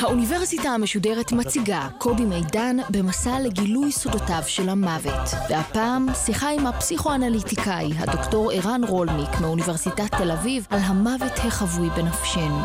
האוניברסיטה 0.00 0.68
המשודרת 0.68 1.32
מציגה 1.32 1.88
קובי 1.98 2.24
מידן 2.24 2.76
במסע 2.90 3.40
לגילוי 3.40 3.92
סודותיו 3.92 4.42
של 4.46 4.68
המוות. 4.68 5.28
והפעם 5.50 6.06
שיחה 6.24 6.50
עם 6.50 6.66
הפסיכואנליטיקאי, 6.66 7.90
הדוקטור 7.98 8.52
ערן 8.52 8.80
רולניק 8.84 9.30
מאוניברסיטת 9.40 10.14
תל 10.18 10.30
אביב, 10.30 10.66
על 10.70 10.80
המוות 10.82 11.32
החבוי 11.46 11.88
בנפשנו. 11.90 12.60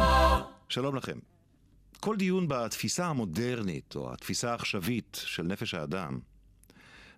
שלום 0.70 0.96
לכם. 0.96 1.18
כל 2.00 2.16
דיון 2.16 2.48
בתפיסה 2.48 3.06
המודרנית, 3.06 3.96
או 3.96 4.14
התפיסה 4.14 4.52
העכשווית 4.52 5.22
של 5.26 5.44
נפש 5.44 5.74
האדם, 5.74 6.20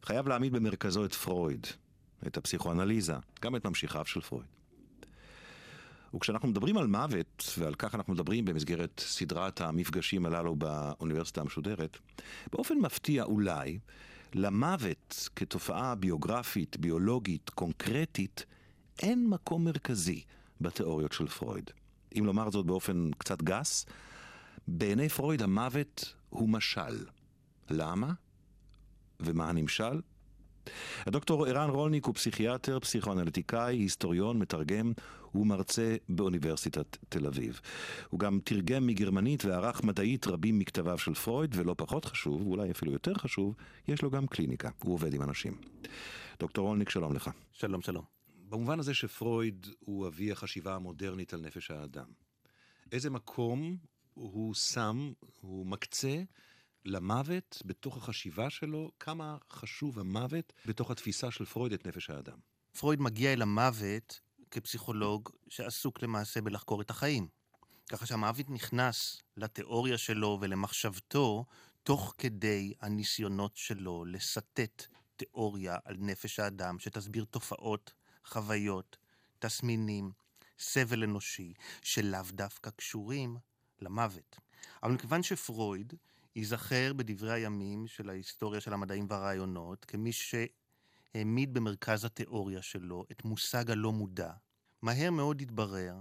חייב 0.04 0.28
להעמיד 0.28 0.54
במרכזו 0.54 1.06
את 1.06 1.14
פרויד, 1.14 1.68
את 2.28 2.38
הפסיכואנליזה, 2.38 3.14
גם 3.42 3.56
את 3.56 3.66
ממשיכיו 3.66 4.06
של 4.06 4.22
פרויד. 4.22 4.46
וכשאנחנו 6.16 6.48
מדברים 6.48 6.78
על 6.78 6.88
מוות, 6.88 7.54
ועל 7.58 7.76
כך 7.76 7.96
אנחנו 7.96 8.14
מדברים 8.14 8.46
במסגרת 8.46 9.02
סדרת 9.06 9.62
המפגשים 9.62 10.26
הללו 10.26 10.56
באוניברסיטה 10.56 11.42
המשודרת, 11.42 11.98
באופן 12.52 12.78
מפתיע 12.78 13.24
אולי, 13.24 13.80
למוות 14.34 15.30
כתופעה 15.36 15.96
ביוגרפית, 15.96 16.78
ביולוגית, 16.78 17.50
קונקרטית, 17.50 18.46
אין 19.00 19.30
מקום 19.30 19.66
מרכזי 19.66 20.24
בתיאוריות 20.62 21.12
של 21.12 21.28
פרויד. 21.28 21.72
אם 22.20 22.26
לומר 22.26 22.52
זאת 22.52 22.66
באופן 22.66 23.12
קצת 23.18 23.42
גס, 23.42 23.86
בעיני 24.68 25.10
פרויד 25.10 25.42
המוות 25.42 26.14
הוא 26.30 26.50
משל. 26.50 27.06
למה? 27.70 28.14
ומה 29.20 29.50
הנמשל? 29.50 30.02
הדוקטור 31.06 31.46
ערן 31.46 31.70
רולניק 31.70 32.06
הוא 32.06 32.16
פסיכיאטר, 32.16 32.80
פסיכואנליטיקאי, 32.80 33.78
היסטוריון, 33.78 34.40
מתרגם 34.40 34.94
ומרצה 35.36 35.96
באוניברסיטת 36.10 36.98
תל 37.10 37.28
אביב. 37.28 37.62
הוא 38.10 38.20
גם 38.20 38.40
תרגם 38.44 38.88
מגרמנית 38.88 39.46
וערך 39.46 39.84
מדעית 39.84 40.28
רבים 40.28 40.60
מכתביו 40.60 40.98
של 40.98 41.14
פרויד, 41.14 41.56
ולא 41.58 41.76
פחות 41.78 42.06
חשוב, 42.06 42.48
ואולי 42.48 42.72
אפילו 42.72 42.92
יותר 42.92 43.14
חשוב, 43.14 43.56
יש 43.88 44.02
לו 44.02 44.10
גם 44.10 44.28
קליניקה, 44.28 44.70
הוא 44.84 44.94
עובד 44.94 45.14
עם 45.14 45.22
אנשים. 45.22 45.58
דוקטור 46.40 46.68
רולניק, 46.68 46.90
שלום 46.90 47.16
לך. 47.16 47.30
שלום, 47.52 47.82
שלום. 47.82 48.04
במובן 48.50 48.80
הזה 48.80 48.94
שפרויד 48.94 49.68
הוא 49.80 50.08
אבי 50.08 50.32
החשיבה 50.32 50.76
המודרנית 50.76 51.34
על 51.34 51.42
נפש 51.42 51.72
האדם, 51.72 52.06
איזה 52.92 53.10
מקום 53.10 53.78
הוא 54.14 54.54
שם, 54.54 55.12
הוא 55.42 55.66
מקצה 55.66 56.24
למוות 56.86 57.62
בתוך 57.66 57.98
החשיבה 57.98 58.50
שלו, 58.50 58.92
כמה 59.00 59.38
חשוב 59.52 60.00
המוות 60.00 60.54
בתוך 60.66 60.92
התפיסה 60.92 61.32
של 61.32 61.46
פרויד 61.46 61.74
את 61.74 61.88
נפש 61.88 62.10
האדם. 62.10 62.38
פרויד 62.80 63.02
מגיע 63.02 63.34
אל 63.34 63.42
המוות 63.42 64.20
כפסיכולוג 64.52 65.30
שעסוק 65.50 66.04
למעשה 66.04 66.42
בלחקור 66.42 66.82
את 66.82 66.90
החיים. 66.90 67.28
ככה 67.90 68.06
שהמוות 68.06 68.50
נכנס 68.50 69.22
לתיאוריה 69.38 69.98
שלו 69.98 70.38
ולמחשבתו 70.42 71.46
תוך 71.84 72.14
כדי 72.18 72.74
הניסיונות 72.82 73.56
שלו 73.58 74.06
לסטט 74.06 74.86
תיאוריה 75.16 75.78
על 75.86 75.96
נפש 76.00 76.40
האדם 76.40 76.80
שתסביר 76.80 77.26
תופעות, 77.26 77.94
חוויות, 78.26 78.98
תסמינים, 79.40 80.12
סבל 80.60 81.04
אנושי, 81.04 81.54
שלאו 81.82 82.24
דווקא 82.32 82.70
קשורים 82.70 83.38
למוות. 83.82 84.40
אבל 84.84 84.92
מכיוון 84.92 85.24
שפרויד 85.24 85.94
ייזכר 86.36 86.94
בדברי 86.94 87.34
הימים 87.34 87.88
של 87.88 88.10
ההיסטוריה 88.10 88.62
של 88.62 88.74
המדעים 88.74 89.08
והרעיונות 89.10 89.86
כמי 89.86 90.12
שהעמיד 90.12 91.54
במרכז 91.54 92.06
התיאוריה 92.06 92.62
שלו 92.62 93.06
את 93.12 93.26
מושג 93.26 93.72
הלא 93.72 93.92
מודע, 93.92 94.32
מהר 94.82 95.12
מאוד 95.12 95.42
התברר 95.42 95.96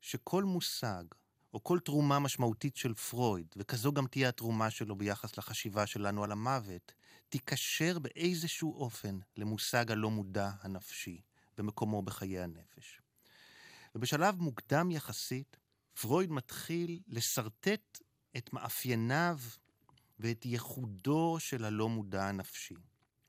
שכל 0.00 0.44
מושג 0.44 1.04
או 1.54 1.64
כל 1.64 1.78
תרומה 1.78 2.18
משמעותית 2.18 2.76
של 2.76 2.94
פרויד, 2.94 3.46
וכזו 3.56 3.92
גם 3.92 4.06
תהיה 4.06 4.28
התרומה 4.28 4.70
שלו 4.70 4.96
ביחס 4.96 5.38
לחשיבה 5.38 5.86
שלנו 5.86 6.24
על 6.24 6.32
המוות, 6.32 6.92
תיקשר 7.28 7.98
באיזשהו 7.98 8.74
אופן 8.74 9.18
למושג 9.36 9.92
הלא 9.92 10.10
מודע 10.10 10.50
הנפשי 10.60 11.20
במקומו 11.58 12.02
בחיי 12.02 12.40
הנפש. 12.40 13.00
ובשלב 13.94 14.40
מוקדם 14.40 14.90
יחסית, 14.90 15.56
פרויד 16.00 16.30
מתחיל 16.30 17.00
לשרטט 17.08 17.98
את 18.36 18.52
מאפייניו 18.52 19.38
ואת 20.18 20.46
ייחודו 20.46 21.36
של 21.40 21.64
הלא 21.64 21.88
מודע 21.88 22.28
הנפשי. 22.28 22.76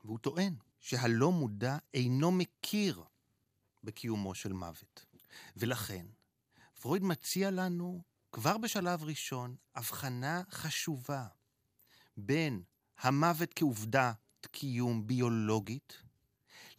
והוא 0.06 0.20
טוען 0.20 0.56
שהלא 0.80 1.31
מודע 1.31 1.78
אינו 1.94 2.31
מכיר 2.31 3.03
בקיומו 3.84 4.36
של 4.36 4.53
מוות. 4.53 5.06
ולכן, 5.58 6.06
פרויד 6.81 7.03
מציע 7.03 7.52
לנו 7.52 8.02
כבר 8.31 8.58
בשלב 8.58 9.03
ראשון 9.03 9.56
הבחנה 9.76 10.42
חשובה 10.52 11.28
בין 12.18 12.62
המוות 13.00 13.53
כעובדת 13.56 14.47
קיום 14.52 15.08
ביולוגית 15.08 16.03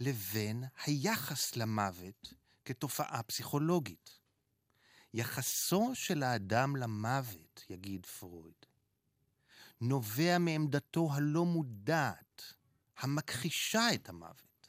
לבין 0.01 0.65
היחס 0.87 1.57
למוות 1.57 2.35
כתופעה 2.65 3.23
פסיכולוגית. 3.23 4.19
יחסו 5.15 5.91
של 5.95 6.23
האדם 6.23 6.77
למוות, 6.77 7.65
יגיד 7.71 8.07
פרויד, 8.07 8.67
נובע 9.81 10.39
מעמדתו 10.39 11.09
הלא 11.13 11.45
מודעת, 11.45 12.43
המכחישה 12.99 13.95
את 13.95 14.09
המוות. 14.09 14.69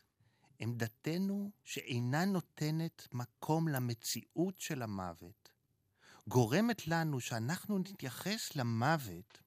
עמדתנו 0.59 1.51
שאינה 1.63 2.25
נותנת 2.25 3.07
מקום 3.11 3.67
למציאות 3.67 4.59
של 4.59 4.81
המוות, 4.81 5.49
גורמת 6.27 6.87
לנו 6.87 7.19
שאנחנו 7.19 7.77
נתייחס 7.77 8.55
למוות 8.55 9.41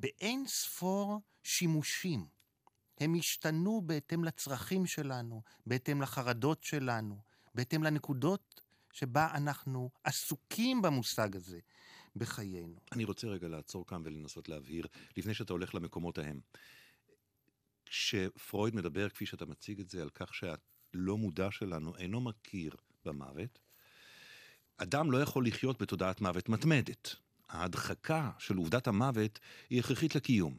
באין 0.00 0.44
ספור 0.46 1.20
שימושים. 1.42 2.26
הם 2.98 3.14
השתנו 3.18 3.82
בהתאם 3.86 4.24
לצרכים 4.24 4.86
שלנו, 4.86 5.42
בהתאם 5.66 6.02
לחרדות 6.02 6.62
שלנו, 6.62 7.18
בהתאם 7.54 7.82
לנקודות 7.82 8.60
שבה 8.92 9.30
אנחנו 9.34 9.90
עסוקים 10.04 10.82
במושג 10.82 11.36
הזה 11.36 11.58
בחיינו. 12.18 12.76
אני 12.92 13.04
רוצה 13.04 13.26
רגע 13.26 13.48
לעצור 13.48 13.86
כאן 13.86 14.02
ולנסות 14.04 14.48
להבהיר, 14.48 14.86
לפני 15.16 15.34
שאתה 15.34 15.52
הולך 15.52 15.74
למקומות 15.74 16.18
ההם. 16.18 16.40
כשפרויד 17.86 18.74
מדבר, 18.74 19.08
כפי 19.08 19.26
שאתה 19.26 19.46
מציג 19.46 19.80
את 19.80 19.88
זה, 19.88 20.02
על 20.02 20.10
כך 20.10 20.34
שהלא 20.34 21.16
מודע 21.16 21.50
שלנו 21.50 21.96
אינו 21.96 22.20
מכיר 22.20 22.74
במוות, 23.04 23.58
אדם 24.76 25.10
לא 25.10 25.22
יכול 25.22 25.46
לחיות 25.46 25.82
בתודעת 25.82 26.20
מוות 26.20 26.48
מתמדת. 26.48 27.14
ההדחקה 27.48 28.30
של 28.38 28.56
עובדת 28.56 28.86
המוות 28.86 29.38
היא 29.70 29.80
הכרחית 29.80 30.14
לקיום. 30.14 30.56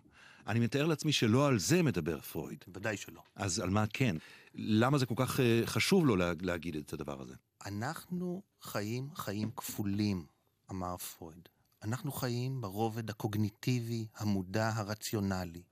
אני 0.48 0.60
מתאר 0.60 0.86
לעצמי 0.86 1.12
שלא 1.12 1.48
על 1.48 1.60
זה 1.60 1.84
מדבר 1.84 2.22
פרויד. 2.22 2.66
ודאי 2.74 2.98
שלא. 2.98 3.22
אז 3.36 3.60
על 3.60 3.70
מה 3.70 3.86
כן? 3.94 4.16
למה 4.54 4.98
זה 4.98 5.06
כל 5.06 5.14
כך 5.18 5.40
אה, 5.40 5.62
חשוב 5.66 6.06
לו 6.06 6.16
להגיד 6.42 6.76
את 6.76 6.94
הדבר 6.94 7.22
הזה? 7.22 7.34
אנחנו 7.66 8.42
חיים 8.62 9.10
חיים 9.16 9.52
כפולים, 9.52 10.26
אמר 10.72 10.98
פרויד. 10.98 11.50
אנחנו 11.84 12.12
חיים 12.12 12.62
ברובד 12.62 13.10
הקוגניטיבי, 13.10 14.08
המודע, 14.16 14.72
הרציונלי. 14.76 15.64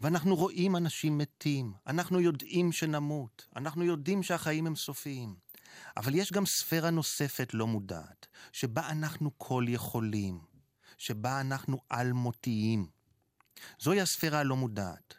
ואנחנו 0.00 0.36
רואים 0.36 0.76
אנשים 0.76 1.18
מתים, 1.18 1.72
אנחנו 1.86 2.20
יודעים 2.20 2.72
שנמות, 2.72 3.46
אנחנו 3.56 3.84
יודעים 3.84 4.22
שהחיים 4.22 4.66
הם 4.66 4.76
סופיים. 4.76 5.36
אבל 5.96 6.14
יש 6.14 6.32
גם 6.32 6.46
ספירה 6.46 6.90
נוספת 6.90 7.54
לא 7.54 7.66
מודעת, 7.66 8.26
שבה 8.52 8.88
אנחנו 8.88 9.30
כל 9.38 9.64
יכולים, 9.68 10.40
שבה 10.98 11.40
אנחנו 11.40 11.78
על-מותיים. 11.88 12.86
זוהי 13.80 14.00
הספירה 14.00 14.38
הלא 14.38 14.56
מודעת. 14.56 15.14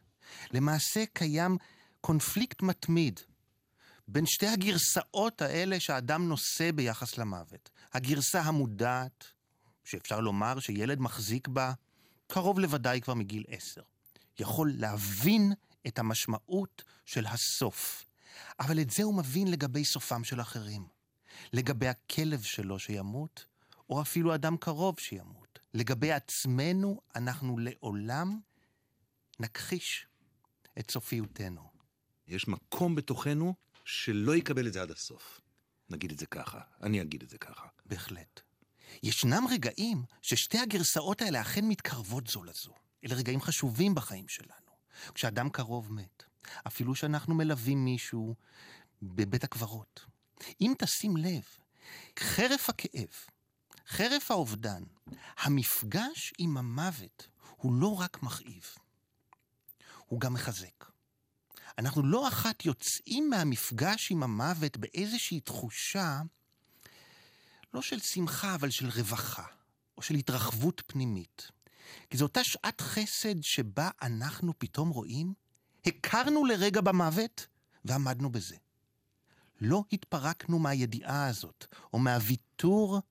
למעשה 0.51 1.03
קיים 1.13 1.57
קונפליקט 2.01 2.61
מתמיד 2.61 3.19
בין 4.07 4.25
שתי 4.25 4.47
הגרסאות 4.47 5.41
האלה 5.41 5.79
שהאדם 5.79 6.27
נושא 6.27 6.71
ביחס 6.71 7.17
למוות. 7.17 7.69
הגרסה 7.93 8.41
המודעת, 8.41 9.25
שאפשר 9.83 10.19
לומר 10.19 10.59
שילד 10.59 10.99
מחזיק 10.99 11.47
בה 11.47 11.73
קרוב 12.27 12.59
לוודאי 12.59 13.01
כבר 13.01 13.13
מגיל 13.13 13.43
עשר. 13.47 13.81
יכול 14.39 14.73
להבין 14.77 15.53
את 15.87 15.99
המשמעות 15.99 16.83
של 17.05 17.25
הסוף. 17.25 18.05
אבל 18.59 18.79
את 18.79 18.89
זה 18.89 19.03
הוא 19.03 19.13
מבין 19.13 19.51
לגבי 19.51 19.85
סופם 19.85 20.23
של 20.23 20.41
אחרים. 20.41 20.87
לגבי 21.53 21.87
הכלב 21.87 22.41
שלו 22.41 22.79
שימות, 22.79 23.45
או 23.89 24.01
אפילו 24.01 24.35
אדם 24.35 24.57
קרוב 24.57 24.99
שימות. 24.99 25.59
לגבי 25.73 26.11
עצמנו, 26.11 27.01
אנחנו 27.15 27.57
לעולם 27.57 28.39
נכחיש 29.39 30.07
את 30.79 30.91
סופיותנו. 30.91 31.61
יש 32.27 32.47
מקום 32.47 32.95
בתוכנו 32.95 33.53
שלא 33.85 34.35
יקבל 34.35 34.67
את 34.67 34.73
זה 34.73 34.81
עד 34.81 34.91
הסוף. 34.91 35.41
נגיד 35.89 36.11
את 36.11 36.19
זה 36.19 36.25
ככה, 36.25 36.59
אני 36.83 37.01
אגיד 37.01 37.23
את 37.23 37.29
זה 37.29 37.37
ככה. 37.37 37.67
בהחלט. 37.85 38.41
ישנם 39.03 39.43
רגעים 39.51 40.03
ששתי 40.21 40.59
הגרסאות 40.59 41.21
האלה 41.21 41.41
אכן 41.41 41.65
מתקרבות 41.67 42.27
זו 42.27 42.43
לזו. 42.43 42.73
אלה 43.05 43.15
רגעים 43.15 43.41
חשובים 43.41 43.95
בחיים 43.95 44.27
שלנו. 44.27 44.71
כשאדם 45.13 45.49
קרוב 45.49 45.93
מת, 45.93 46.23
אפילו 46.67 46.95
שאנחנו 46.95 47.35
מלווים 47.35 47.85
מישהו 47.85 48.35
בבית 49.01 49.43
הקברות. 49.43 50.05
אם 50.61 50.73
תשים 50.77 51.17
לב, 51.17 51.43
חרף 52.19 52.69
הכאב, 52.69 53.09
חרף 53.87 54.31
האובדן, 54.31 54.83
המפגש 55.37 56.33
עם 56.37 56.57
המוות 56.57 57.27
הוא 57.55 57.73
לא 57.73 57.99
רק 57.99 58.23
מכאיב, 58.23 58.65
הוא 60.05 60.19
גם 60.19 60.33
מחזק. 60.33 60.90
אנחנו 61.77 62.03
לא 62.03 62.27
אחת 62.27 62.65
יוצאים 62.65 63.29
מהמפגש 63.29 64.11
עם 64.11 64.23
המוות 64.23 64.77
באיזושהי 64.77 65.39
תחושה, 65.39 66.21
לא 67.73 67.81
של 67.81 67.99
שמחה, 67.99 68.55
אבל 68.55 68.69
של 68.69 68.89
רווחה, 68.89 69.45
או 69.97 70.01
של 70.01 70.15
התרחבות 70.15 70.81
פנימית. 70.87 71.51
כי 72.09 72.17
זו 72.17 72.25
אותה 72.25 72.43
שעת 72.43 72.81
חסד 72.81 73.41
שבה 73.41 73.89
אנחנו 74.01 74.59
פתאום 74.59 74.89
רואים, 74.89 75.33
הכרנו 75.85 76.45
לרגע 76.45 76.81
במוות 76.81 77.47
ועמדנו 77.85 78.29
בזה. 78.29 78.55
לא 79.61 79.83
התפרקנו 79.91 80.59
מהידיעה 80.59 81.27
הזאת, 81.27 81.65
או 81.93 81.99
מהוויתור 81.99 83.01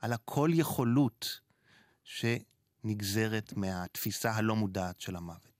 על 0.00 0.12
הכל 0.12 0.50
יכולות 0.52 1.40
שנגזרת 2.04 3.52
מהתפיסה 3.56 4.32
הלא 4.32 4.56
מודעת 4.56 5.00
של 5.00 5.16
המוות. 5.16 5.53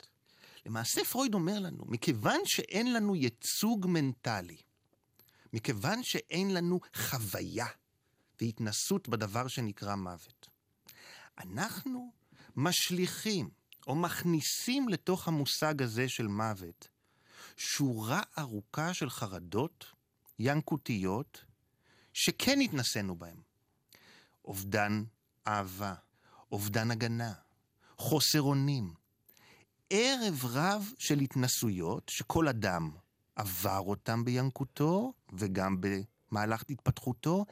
למעשה 0.66 1.04
פרויד 1.04 1.34
אומר 1.34 1.58
לנו, 1.58 1.84
מכיוון 1.88 2.40
שאין 2.44 2.92
לנו 2.92 3.16
ייצוג 3.16 3.86
מנטלי, 3.88 4.56
מכיוון 5.52 6.02
שאין 6.02 6.54
לנו 6.54 6.80
חוויה 6.96 7.66
והתנסות 8.40 9.08
בדבר 9.08 9.48
שנקרא 9.48 9.94
מוות, 9.94 10.48
אנחנו 11.38 12.12
משליכים 12.56 13.50
או 13.86 13.94
מכניסים 13.94 14.88
לתוך 14.88 15.28
המושג 15.28 15.82
הזה 15.82 16.08
של 16.08 16.26
מוות 16.26 16.88
שורה 17.56 18.22
ארוכה 18.38 18.94
של 18.94 19.10
חרדות 19.10 19.84
ינקותיות 20.38 21.44
שכן 22.12 22.60
התנסינו 22.60 23.16
בהן. 23.16 23.36
אובדן 24.44 25.04
אהבה, 25.46 25.94
אובדן 26.52 26.90
הגנה, 26.90 27.32
חוסר 27.98 28.42
אונים. 28.42 29.03
ערב 29.90 30.44
רב 30.44 30.92
של 30.98 31.20
התנסויות 31.20 32.08
שכל 32.08 32.48
אדם 32.48 32.90
עבר 33.36 33.80
אותם 33.80 34.24
בינקותו 34.24 35.12
וגם 35.32 35.76
במהלך 35.80 36.62
התפתחותו, 36.70 37.44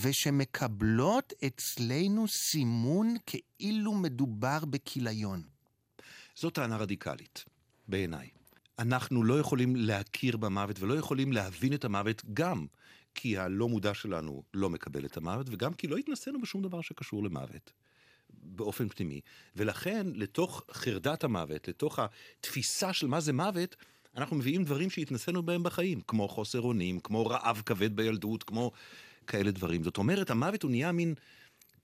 ושמקבלות 0.00 1.32
אצלנו 1.46 2.28
סימון 2.28 3.14
כאילו 3.26 3.94
מדובר 3.94 4.64
בכיליון. 4.64 5.42
זו 6.36 6.50
טענה 6.50 6.76
רדיקלית, 6.76 7.44
בעיניי. 7.88 8.28
אנחנו 8.78 9.24
לא 9.24 9.40
יכולים 9.40 9.76
להכיר 9.76 10.36
במוות 10.36 10.80
ולא 10.80 10.94
יכולים 10.94 11.32
להבין 11.32 11.74
את 11.74 11.84
המוות 11.84 12.22
גם 12.34 12.66
כי 13.14 13.38
הלא 13.38 13.68
מודע 13.68 13.94
שלנו 13.94 14.42
לא 14.54 14.70
מקבל 14.70 15.04
את 15.04 15.16
המוות 15.16 15.46
וגם 15.50 15.74
כי 15.74 15.86
לא 15.86 15.96
התנסינו 15.96 16.40
בשום 16.40 16.62
דבר 16.62 16.80
שקשור 16.80 17.24
למוות. 17.24 17.72
באופן 18.30 18.88
פנימי, 18.88 19.20
ולכן 19.56 20.06
לתוך 20.14 20.62
חרדת 20.72 21.24
המוות, 21.24 21.68
לתוך 21.68 21.98
התפיסה 21.98 22.92
של 22.92 23.06
מה 23.06 23.20
זה 23.20 23.32
מוות, 23.32 23.76
אנחנו 24.16 24.36
מביאים 24.36 24.64
דברים 24.64 24.90
שהתנסינו 24.90 25.42
בהם 25.42 25.62
בחיים, 25.62 26.00
כמו 26.00 26.28
חוסר 26.28 26.60
אונים, 26.60 27.00
כמו 27.00 27.26
רעב 27.26 27.62
כבד 27.66 27.96
בילדות, 27.96 28.42
כמו 28.42 28.72
כאלה 29.26 29.50
דברים. 29.50 29.82
זאת 29.84 29.96
אומרת, 29.96 30.30
המוות 30.30 30.62
הוא 30.62 30.70
נהיה 30.70 30.92
מין 30.92 31.14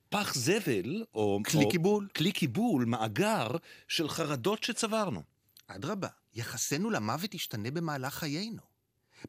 פח 0.08 0.34
זבל, 0.34 1.04
או... 1.14 1.40
כלי 1.46 1.64
או, 1.64 1.70
קיבול. 1.70 2.08
כלי 2.16 2.32
קיבול, 2.32 2.84
מאגר 2.84 3.48
של 3.88 4.08
חרדות 4.08 4.62
שצברנו. 4.62 5.22
אדרבה, 5.66 6.08
יחסנו 6.34 6.90
למוות 6.90 7.34
ישתנה 7.34 7.70
במהלך 7.70 8.14
חיינו. 8.14 8.62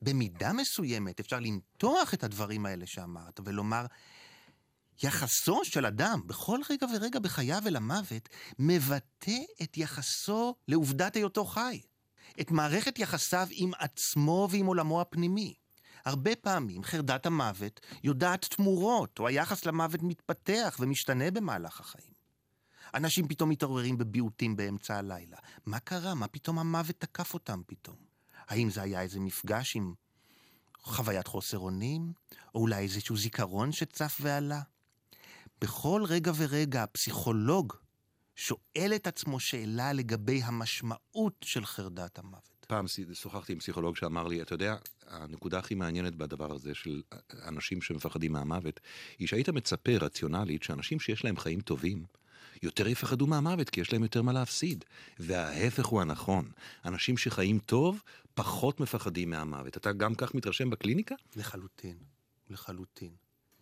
במידה 0.01 0.53
מסוימת 0.53 1.19
אפשר 1.19 1.39
למתוח 1.39 2.13
את 2.13 2.23
הדברים 2.23 2.65
האלה 2.65 2.85
שאמרת 2.85 3.39
ולומר, 3.45 3.85
יחסו 5.03 5.65
של 5.65 5.85
אדם 5.85 6.21
בכל 6.25 6.59
רגע 6.69 6.87
ורגע 6.95 7.19
בחייו 7.19 7.61
אל 7.67 7.75
המוות 7.75 8.29
מבטא 8.59 9.41
את 9.63 9.77
יחסו 9.77 10.55
לעובדת 10.67 11.15
היותו 11.15 11.45
חי, 11.45 11.81
את 12.41 12.51
מערכת 12.51 12.99
יחסיו 12.99 13.47
עם 13.51 13.71
עצמו 13.79 14.47
ועם 14.51 14.65
עולמו 14.65 15.01
הפנימי. 15.01 15.53
הרבה 16.05 16.35
פעמים 16.35 16.83
חרדת 16.83 17.25
המוות 17.25 17.79
יודעת 18.03 18.45
תמורות, 18.45 19.19
או 19.19 19.27
היחס 19.27 19.65
למוות 19.65 20.03
מתפתח 20.03 20.77
ומשתנה 20.79 21.31
במהלך 21.31 21.79
החיים. 21.79 22.13
אנשים 22.93 23.27
פתאום 23.27 23.49
מתעוררים 23.49 23.97
בביעוטים 23.97 24.55
באמצע 24.55 24.97
הלילה. 24.97 25.37
מה 25.65 25.79
קרה? 25.79 26.13
מה 26.13 26.27
פתאום 26.27 26.59
המוות 26.59 26.95
תקף 26.99 27.33
אותם 27.33 27.61
פתאום? 27.67 27.95
האם 28.47 28.69
זה 28.69 28.81
היה 28.81 29.01
איזה 29.01 29.19
מפגש 29.19 29.75
עם 29.75 29.93
חוויית 30.83 31.27
חוסר 31.27 31.57
אונים? 31.57 32.13
או 32.55 32.59
אולי 32.59 32.83
איזשהו 32.83 33.17
זיכרון 33.17 33.71
שצף 33.71 34.17
ועלה? 34.21 34.61
בכל 35.63 36.03
רגע 36.07 36.31
ורגע 36.35 36.83
הפסיכולוג 36.83 37.73
שואל 38.35 38.91
את 38.95 39.07
עצמו 39.07 39.39
שאלה 39.39 39.93
לגבי 39.93 40.41
המשמעות 40.43 41.45
של 41.45 41.65
חרדת 41.65 42.19
המוות. 42.19 42.65
פעם 42.67 42.85
שוחחתי 43.13 43.53
עם 43.53 43.59
פסיכולוג 43.59 43.95
שאמר 43.95 44.27
לי, 44.27 44.41
אתה 44.41 44.53
יודע, 44.53 44.75
הנקודה 45.07 45.59
הכי 45.59 45.75
מעניינת 45.75 46.15
בדבר 46.15 46.53
הזה 46.53 46.73
של 46.73 47.01
אנשים 47.47 47.81
שמפחדים 47.81 48.31
מהמוות, 48.31 48.79
היא 49.19 49.27
שהיית 49.27 49.49
מצפה 49.49 49.91
רציונלית 49.91 50.63
שאנשים 50.63 50.99
שיש 50.99 51.25
להם 51.25 51.37
חיים 51.37 51.61
טובים, 51.61 52.05
יותר 52.63 52.87
יפחדו 52.87 53.27
מהמוות, 53.27 53.69
כי 53.69 53.81
יש 53.81 53.93
להם 53.93 54.03
יותר 54.03 54.21
מה 54.21 54.33
להפסיד. 54.33 54.85
וההפך 55.19 55.85
הוא 55.85 56.01
הנכון. 56.01 56.51
אנשים 56.85 57.17
שחיים 57.17 57.59
טוב, 57.59 58.01
פחות 58.33 58.79
מפחדים 58.79 59.29
מהמוות. 59.29 59.77
אתה 59.77 59.91
גם 59.91 60.15
כך 60.15 60.35
מתרשם 60.35 60.69
בקליניקה? 60.69 61.15
לחלוטין, 61.35 61.97
לחלוטין. 62.49 63.11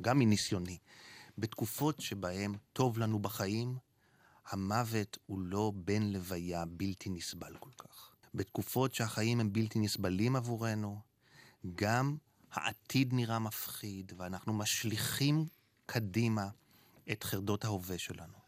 גם 0.01 0.19
מניסיוני. 0.19 0.77
בתקופות 1.37 2.01
שבהן 2.01 2.55
טוב 2.73 2.99
לנו 2.99 3.19
בחיים, 3.19 3.77
המוות 4.49 5.17
הוא 5.25 5.39
לא 5.39 5.71
בן 5.75 6.03
לוויה 6.03 6.65
בלתי 6.65 7.09
נסבל 7.09 7.55
כל 7.59 7.69
כך. 7.77 8.11
בתקופות 8.33 8.93
שהחיים 8.93 9.39
הם 9.39 9.53
בלתי 9.53 9.79
נסבלים 9.79 10.35
עבורנו, 10.35 10.99
גם 11.75 12.17
העתיד 12.51 13.13
נראה 13.13 13.39
מפחיד, 13.39 14.13
ואנחנו 14.17 14.53
משליכים 14.53 15.45
קדימה 15.85 16.47
את 17.11 17.23
חרדות 17.23 17.65
ההווה 17.65 17.97
שלנו. 17.97 18.41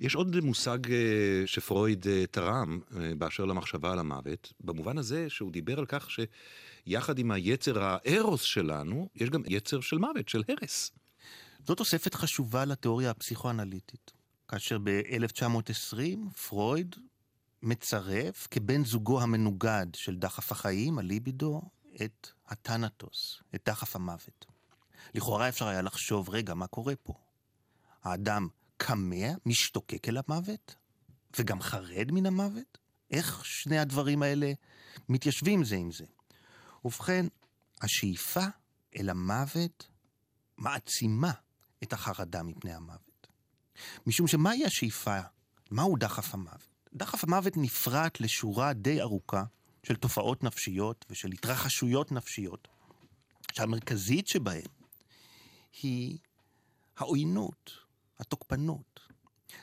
יש 0.00 0.14
עוד 0.14 0.40
מושג 0.40 0.92
אה, 0.92 1.42
שפרויד 1.46 2.06
אה, 2.08 2.26
תרם 2.30 2.80
אה, 2.96 3.12
באשר 3.18 3.44
למחשבה 3.44 3.92
על 3.92 3.98
המוות, 3.98 4.52
במובן 4.60 4.98
הזה 4.98 5.30
שהוא 5.30 5.52
דיבר 5.52 5.78
על 5.78 5.86
כך 5.86 6.08
שיחד 6.10 7.18
עם 7.18 7.30
היצר 7.30 7.82
הארוס 7.82 8.42
שלנו, 8.42 9.08
יש 9.14 9.30
גם 9.30 9.42
יצר 9.46 9.80
של 9.80 9.98
מוות, 9.98 10.28
של 10.28 10.42
הרס. 10.48 10.92
זו 11.66 11.74
תוספת 11.74 12.14
חשובה 12.14 12.64
לתיאוריה 12.64 13.10
הפסיכואנליטית. 13.10 14.12
כאשר 14.48 14.78
ב-1920 14.78 16.30
פרויד 16.48 16.96
מצרף 17.62 18.48
כבן 18.50 18.84
זוגו 18.84 19.22
המנוגד 19.22 19.86
של 19.94 20.16
דחף 20.16 20.52
החיים, 20.52 20.98
הליבידו, 20.98 21.62
את 22.04 22.28
הטנטוס, 22.46 23.42
את 23.54 23.62
דחף 23.66 23.96
המוות. 23.96 24.46
לכאורה 25.14 25.48
אפשר 25.48 25.66
היה 25.66 25.82
לחשוב, 25.82 26.30
רגע, 26.30 26.54
מה 26.54 26.66
קורה 26.66 26.96
פה? 26.96 27.14
האדם 28.02 28.48
כמה, 28.78 29.26
משתוקק 29.46 30.08
אל 30.08 30.16
המוות, 30.16 30.76
וגם 31.38 31.60
חרד 31.60 32.12
מן 32.12 32.26
המוות? 32.26 32.78
איך 33.10 33.44
שני 33.44 33.78
הדברים 33.78 34.22
האלה 34.22 34.52
מתיישבים 35.08 35.64
זה 35.64 35.76
עם 35.76 35.92
זה? 35.92 36.04
ובכן, 36.84 37.26
השאיפה 37.82 38.44
אל 38.96 39.10
המוות 39.10 39.88
מעצימה 40.58 41.32
את 41.82 41.92
החרדה 41.92 42.42
מפני 42.42 42.74
המוות. 42.74 43.26
משום 44.06 44.26
שמהי 44.26 44.64
השאיפה? 44.64 45.20
מהו 45.70 45.96
דחף 45.96 46.34
המוות? 46.34 46.68
דחף 46.94 47.24
המוות 47.24 47.52
נפרט 47.56 48.20
לשורה 48.20 48.72
די 48.72 49.00
ארוכה 49.00 49.44
של 49.82 49.96
תופעות 49.96 50.44
נפשיות 50.44 51.04
ושל 51.10 51.32
התרחשויות 51.32 52.12
נפשיות, 52.12 52.68
שהמרכזית 53.52 54.26
שבהן 54.26 54.66
היא 55.82 56.18
העוינות, 56.96 57.70
התוקפנות. 58.18 59.00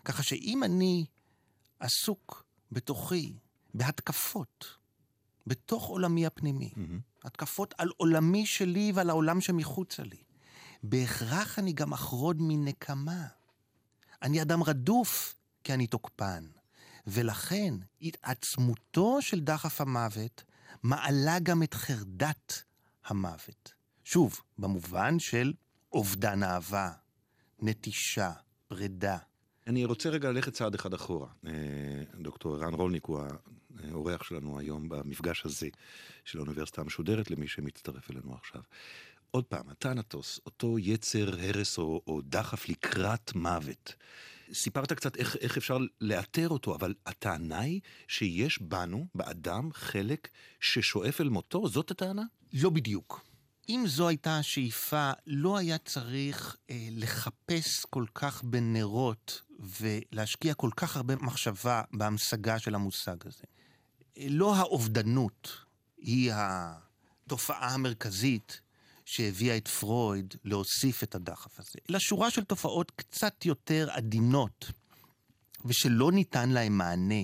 ככה 0.06 0.24
שאם 0.24 0.64
אני 0.64 1.06
עסוק 1.80 2.46
בתוכי 2.72 3.34
בהתקפות, 3.74 4.78
בתוך 5.48 5.86
עולמי 5.86 6.26
הפנימי, 6.26 6.72
mm-hmm. 6.76 7.28
התקפות 7.28 7.74
על 7.78 7.90
עולמי 7.98 8.46
שלי 8.46 8.92
ועל 8.96 9.10
העולם 9.10 9.42
שמחוצה 9.42 10.04
לי, 10.04 10.24
בהכרח 10.84 11.60
אני 11.60 11.74
גם 11.74 11.94
אחרוד 11.94 12.38
מנקמה. 12.40 13.28
אני 14.22 14.42
אדם 14.42 14.64
רדוף 14.64 15.36
כי 15.64 15.74
אני 15.74 15.88
תוקפן. 15.88 16.44
ולכן 17.08 17.74
התעצמותו 18.02 19.22
של 19.22 19.40
דחף 19.40 19.82
המוות 19.82 20.44
מעלה 20.84 21.40
גם 21.40 21.64
את 21.64 21.74
חרדת 21.74 22.64
המוות. 23.06 23.74
שוב, 24.04 24.42
במובן 24.58 25.20
של 25.20 25.54
אובדן 25.92 26.44
אהבה, 26.44 26.92
נטישה, 27.60 28.32
פרידה. 28.68 29.18
אני 29.68 29.86
רוצה 29.86 30.10
רגע 30.10 30.32
ללכת 30.32 30.54
צעד 30.54 30.76
אחד 30.76 30.94
אחורה. 30.94 31.28
אה, 31.48 31.52
דוקטור 32.22 32.56
ערן 32.56 32.74
רולניק 32.74 33.06
הוא 33.06 33.22
האורח 33.84 34.24
שלנו 34.24 34.60
היום 34.60 34.90
במפגש 34.90 35.46
הזה 35.46 35.68
של 36.26 36.38
האוניברסיטה 36.38 36.82
המשודרת 36.82 37.32
למי 37.32 37.48
שמצטרף 37.48 38.12
אלינו 38.12 38.36
עכשיו. 38.36 38.62
עוד 39.36 39.44
פעם, 39.44 39.70
הטנטוס, 39.70 40.40
אותו 40.46 40.80
יצר 40.80 41.30
הרס 41.40 41.78
או, 41.78 42.02
או 42.08 42.22
דחף 42.22 42.70
לקראת 42.70 43.36
מוות. 43.36 43.96
סיפרת 44.54 44.94
קצת 44.94 45.18
איך, 45.18 45.36
איך 45.36 45.58
אפשר 45.58 45.78
לאתר 46.02 46.50
אותו, 46.50 46.76
אבל 46.76 46.94
הטענה 47.06 47.60
היא 47.60 47.82
שיש 48.08 48.62
בנו, 48.62 49.08
באדם, 49.16 49.70
חלק 49.74 50.30
ששואף 50.60 51.22
אל 51.22 51.30
מותו? 51.30 51.68
זאת 51.68 51.92
הטענה? 51.92 52.24
לא 52.54 52.70
בדיוק. 52.70 53.26
אם 53.70 53.84
זו 53.88 54.08
הייתה 54.08 54.38
השאיפה, 54.38 55.12
לא 55.28 55.58
היה 55.58 55.78
צריך 55.78 56.56
אה, 56.70 56.88
לחפש 56.92 57.86
כל 57.90 58.06
כך 58.16 58.44
בנרות 58.44 59.42
ולהשקיע 59.60 60.54
כל 60.54 60.70
כך 60.76 60.96
הרבה 60.96 61.16
מחשבה 61.16 61.82
בהמשגה 61.94 62.60
של 62.60 62.76
המושג 62.76 63.18
הזה. 63.26 63.44
לא 64.18 64.56
האובדנות 64.56 65.50
היא 65.98 66.32
התופעה 66.36 67.74
המרכזית 67.74 68.62
שהביאה 69.06 69.58
את 69.58 69.68
פרויד 69.68 70.36
להוסיף 70.44 71.04
את 71.04 71.16
הדחף 71.16 71.60
הזה, 71.60 71.80
אלא 71.90 72.00
שורה 72.00 72.32
של 72.32 72.44
תופעות 72.44 72.92
קצת 72.92 73.46
יותר 73.46 73.88
עדינות, 73.92 74.72
ושלא 75.66 76.12
ניתן 76.12 76.50
להם 76.50 76.78
מענה 76.78 77.24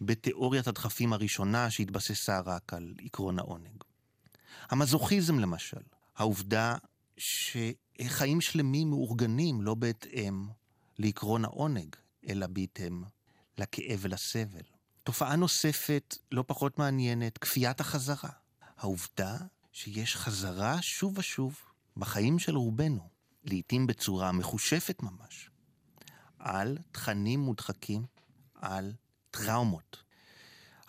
בתיאוריית 0.00 0.66
הדחפים 0.66 1.12
הראשונה 1.12 1.70
שהתבססה 1.70 2.40
רק 2.40 2.74
על 2.74 2.94
עקרון 3.04 3.38
העונג. 3.38 3.84
המזוכיזם 4.70 5.38
למשל, 5.38 5.80
העובדה 6.16 6.76
שחיים 7.16 8.40
שלמים 8.40 8.90
מאורגנים 8.90 9.62
לא 9.62 9.74
בהתאם 9.74 10.46
לעקרון 10.98 11.44
העונג, 11.44 11.96
אלא 12.28 12.46
בהתאם 12.46 13.02
לכאב 13.58 13.98
ולסבל. 14.00 14.62
תופעה 15.02 15.36
נוספת, 15.36 16.16
לא 16.32 16.44
פחות 16.46 16.78
מעניינת, 16.78 17.38
כפיית 17.38 17.80
החזרה. 17.80 18.30
העובדה 18.76 19.36
שיש 19.82 20.16
חזרה 20.16 20.82
שוב 20.82 21.18
ושוב 21.18 21.56
בחיים 21.96 22.38
של 22.38 22.56
רובנו, 22.56 23.08
לעתים 23.44 23.86
בצורה 23.86 24.32
מחושפת 24.32 25.02
ממש, 25.02 25.50
על 26.38 26.78
תכנים 26.92 27.40
מודחקים, 27.40 28.02
על 28.54 28.92
טראומות. 29.30 30.02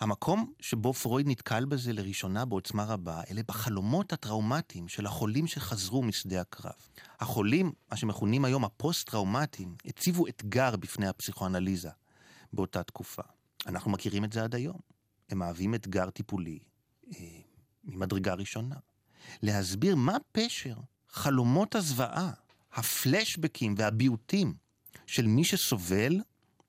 המקום 0.00 0.52
שבו 0.60 0.92
פרויד 0.92 1.26
נתקל 1.28 1.64
בזה 1.64 1.92
לראשונה 1.92 2.44
בעוצמה 2.44 2.84
רבה, 2.84 3.22
אלה 3.30 3.42
בחלומות 3.48 4.12
הטראומטיים 4.12 4.88
של 4.88 5.06
החולים 5.06 5.46
שחזרו 5.46 6.02
משדה 6.02 6.40
הקרב. 6.40 6.88
החולים, 7.20 7.72
מה 7.90 7.96
שמכונים 7.96 8.44
היום 8.44 8.64
הפוסט-טראומטיים, 8.64 9.76
הציבו 9.86 10.26
אתגר 10.26 10.76
בפני 10.76 11.08
הפסיכואנליזה 11.08 11.90
באותה 12.52 12.82
תקופה. 12.82 13.22
אנחנו 13.66 13.90
מכירים 13.90 14.24
את 14.24 14.32
זה 14.32 14.44
עד 14.44 14.54
היום. 14.54 14.78
הם 15.30 15.38
מהווים 15.38 15.74
אתגר 15.74 16.10
טיפולי 16.10 16.58
אה, 17.14 17.51
ממדרגה 17.84 18.34
ראשונה. 18.34 18.76
להסביר 19.42 19.96
מה 19.96 20.16
פשר 20.32 20.74
חלומות 21.08 21.74
הזוועה, 21.74 22.30
הפלשבקים 22.72 23.74
והביעותים 23.78 24.54
של 25.06 25.26
מי 25.26 25.44
שסובל 25.44 26.20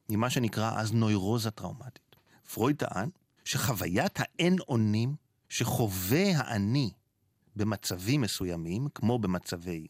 ממה 0.10 0.30
שנקרא 0.30 0.80
אז 0.80 0.94
נוירוזה 0.94 1.52
טראומטית. 1.52 2.16
פרויד 2.54 2.76
טען 2.76 3.10
שחוויית 3.46 4.20
האין 4.20 4.56
אונים 4.68 5.16
שחווה 5.50 6.38
האני 6.38 6.92
במצבים 7.56 8.22
מסוימים, 8.22 8.88
כמו 8.96 9.20
במצבי 9.20 9.88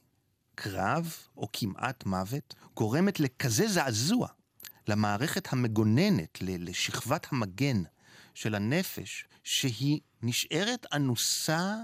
קרב 0.56 1.15
או 1.38 1.50
כמעט 1.53 2.06
מוות, 2.06 2.56
גורמת 2.75 3.20
לכזה 3.20 3.68
זעזוע 3.68 4.27
למערכת 4.88 5.53
המגוננת, 5.53 6.38
לשכבת 6.42 7.27
המגן 7.32 7.84
של 8.34 8.56
הנפש, 8.56 9.25
שהיא 9.44 10.00
נשארת 10.22 10.86
אנוסה 10.94 11.75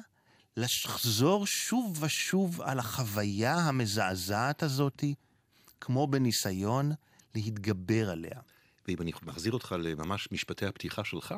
לחזור 0.58 1.48
שוב 1.48 2.03
ושוב 2.03 2.62
על 2.62 2.79
החוויה 2.79 3.56
המזעזעת 3.56 4.63
הזאתי, 4.63 5.15
כמו 5.82 6.08
בניסיון 6.08 6.91
להתגבר 7.36 8.10
עליה. 8.10 8.39
ואם 8.88 9.01
אני 9.01 9.12
מחזיר 9.24 9.53
אותך 9.53 9.75
לממש 9.79 10.27
משפטי 10.32 10.65
הפתיחה 10.65 11.03
שלך, 11.03 11.36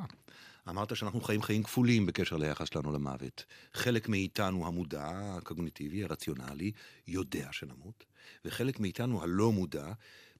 אמרת 0.69 0.95
שאנחנו 0.95 1.21
חיים 1.21 1.41
חיים 1.41 1.63
כפולים 1.63 2.05
בקשר 2.05 2.37
ליחס 2.37 2.67
שלנו 2.73 2.91
למוות. 2.91 3.45
חלק 3.73 4.09
מאיתנו 4.09 4.67
המודע, 4.67 5.09
הקוגניטיבי, 5.37 6.03
הרציונלי, 6.03 6.71
יודע 7.07 7.47
שנמות, 7.51 8.03
וחלק 8.45 8.79
מאיתנו 8.79 9.23
הלא 9.23 9.51
מודע, 9.51 9.91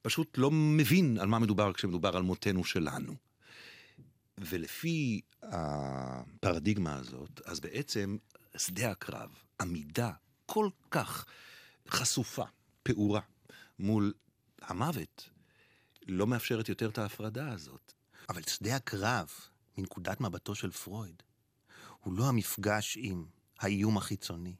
פשוט 0.02 0.38
לא 0.38 0.50
מבין 0.50 1.18
על 1.18 1.26
מה 1.26 1.38
מדובר 1.38 1.72
כשמדובר 1.72 2.16
על 2.16 2.22
מותנו 2.22 2.64
שלנו. 2.64 3.14
ולפי 4.38 5.20
הפרדיגמה 5.42 6.96
הזאת, 6.96 7.40
אז 7.44 7.60
בעצם 7.60 8.16
שדה 8.56 8.90
הקרב, 8.90 9.30
עמידה 9.60 10.10
כל 10.46 10.68
כך 10.90 11.24
חשופה, 11.88 12.44
פעורה, 12.82 13.20
מול 13.78 14.12
המוות, 14.62 15.30
לא 16.08 16.26
מאפשרת 16.26 16.68
יותר 16.68 16.88
את 16.88 16.98
ההפרדה 16.98 17.52
הזאת. 17.52 17.92
אבל 18.28 18.42
שדה 18.42 18.76
הקרב, 18.76 19.30
מנקודת 19.78 20.20
מבטו 20.20 20.54
של 20.54 20.70
פרויד, 20.70 21.22
הוא 22.00 22.14
לא 22.14 22.28
המפגש 22.28 22.98
עם 23.00 23.26
האיום 23.58 23.96
החיצוני, 23.96 24.56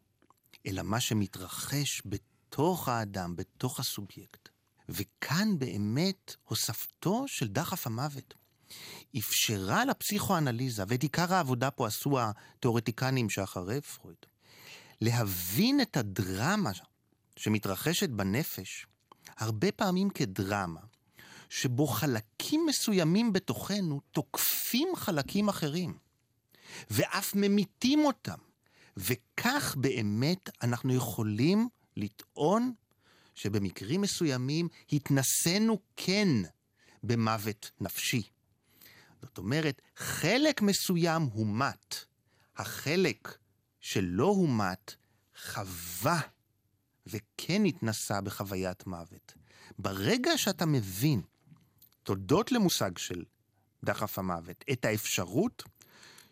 אלא 0.67 0.83
מה 0.83 1.00
שמתרחש 1.00 2.02
בתוך 2.07 2.88
האדם, 2.88 3.37
בתוך 3.37 3.81
הסובייקט. 3.81 4.49
וכאן 4.88 5.59
באמת 5.59 6.37
הוספתו 6.45 7.25
של 7.29 7.49
דחף 7.49 7.87
המוות 7.87 8.35
אפשרה 9.19 9.85
לפסיכואנליזה, 9.85 10.85
ואת 10.88 11.02
עיקר 11.02 11.35
העבודה 11.35 11.71
פה 11.71 11.87
עשו 11.87 12.19
התיאורטיקנים 12.21 13.31
שאחרי 13.31 13.81
פרויד, 13.81 14.17
להבין 15.00 15.81
את 15.81 15.97
הדרמה 15.97 16.71
שמתרחשת 17.37 18.09
בנפש, 18.09 18.87
הרבה 19.38 19.73
פעמים 19.73 20.11
כדרמה, 20.11 20.81
שבו 21.49 21.87
חלקים 21.87 22.67
מסוימים 22.67 23.33
בתוכנו 23.33 24.00
תוקפים 24.12 24.88
חלקים 24.97 25.49
אחרים, 25.49 25.99
ואף 26.91 27.35
ממיתים 27.35 28.05
אותם. 28.05 28.38
וכך 28.97 29.76
באמת 29.81 30.50
אנחנו 30.62 30.95
יכולים 30.95 31.69
לטעון 31.97 32.73
שבמקרים 33.35 34.00
מסוימים 34.00 34.69
התנסינו 34.93 35.79
כן 35.97 36.29
במוות 37.02 37.71
נפשי. 37.81 38.23
זאת 39.23 39.38
אומרת, 39.38 39.83
חלק 39.97 40.62
מסוים 40.62 41.23
הומת, 41.23 42.05
החלק 42.57 43.38
שלא 43.81 44.26
הומת 44.26 44.95
חווה 45.45 46.21
וכן 47.07 47.64
התנסה 47.64 48.21
בחוויית 48.21 48.87
מוות. 48.87 49.35
ברגע 49.79 50.38
שאתה 50.38 50.67
מבין, 50.67 51.23
תודות 52.02 52.52
למושג 52.52 52.99
של 52.99 53.25
דחף 53.85 54.19
המוות, 54.19 54.64
את 54.73 54.85
האפשרות 54.85 55.62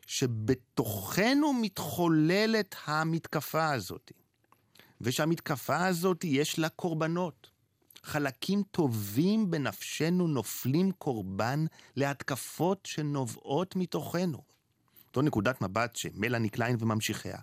שבתוכנו 0.07 1.53
מתחוללת 1.53 2.75
המתקפה 2.85 3.71
הזאת, 3.71 4.13
ושהמתקפה 5.01 5.87
הזאת 5.87 6.25
יש 6.25 6.59
לה 6.59 6.69
קורבנות. 6.69 7.50
חלקים 8.03 8.63
טובים 8.71 9.51
בנפשנו 9.51 10.27
נופלים 10.27 10.93
קורבן 10.93 11.65
להתקפות 11.97 12.87
שנובעות 12.87 13.77
מתוכנו. 13.77 14.43
זו 15.15 15.23
נקודת 15.23 15.61
מבט 15.61 15.97
שמלאני 15.97 16.49
קליין 16.49 16.77
וממשיכיה 16.81 17.39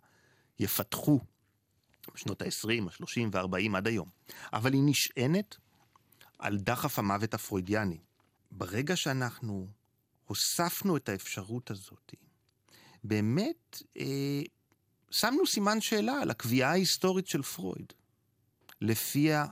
יפתחו 0.59 1.19
בשנות 2.15 2.41
ה-20, 2.41 2.83
ה-30 2.83 3.29
וה-40 3.31 3.77
עד 3.77 3.87
היום. 3.87 4.09
אבל 4.53 4.73
היא 4.73 4.81
נשענת 4.85 5.55
על 6.39 6.57
דחף 6.57 6.99
המוות 6.99 7.33
הפרוידיאני. 7.33 7.99
ברגע 8.51 8.95
שאנחנו 8.95 9.67
הוספנו 10.25 10.97
את 10.97 11.09
האפשרות 11.09 11.71
הזאת, 11.71 12.13
באמת 13.03 13.83
אה, 13.97 14.41
שמנו 15.11 15.47
סימן 15.47 15.81
שאלה 15.81 16.21
על 16.21 16.31
הקביעה 16.31 16.71
ההיסטורית 16.71 17.27
של 17.27 17.41
פרויד, 17.41 17.93
לפיה 18.81 19.45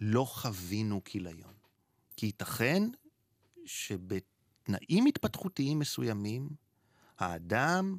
לא 0.00 0.24
חווינו 0.24 1.04
כיליון. 1.04 1.54
כי 2.16 2.26
ייתכן 2.26 2.82
שבתנאים 3.64 5.06
התפתחותיים 5.06 5.78
מסוימים, 5.78 6.48
האדם 7.18 7.96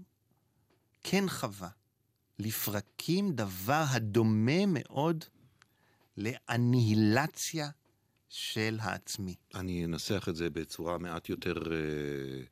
כן 1.04 1.30
חווה 1.30 1.70
לפרקים 2.40 3.32
דבר 3.32 3.84
הדומה 3.90 4.66
מאוד 4.68 5.26
לאניהילציה 6.18 7.70
של 8.30 8.78
העצמי. 8.82 9.36
אני 9.56 9.86
אנסח 9.86 10.26
את 10.30 10.36
זה 10.36 10.50
בצורה 10.50 10.98
מעט 10.98 11.30
יותר 11.30 11.54
אה, 11.72 12.44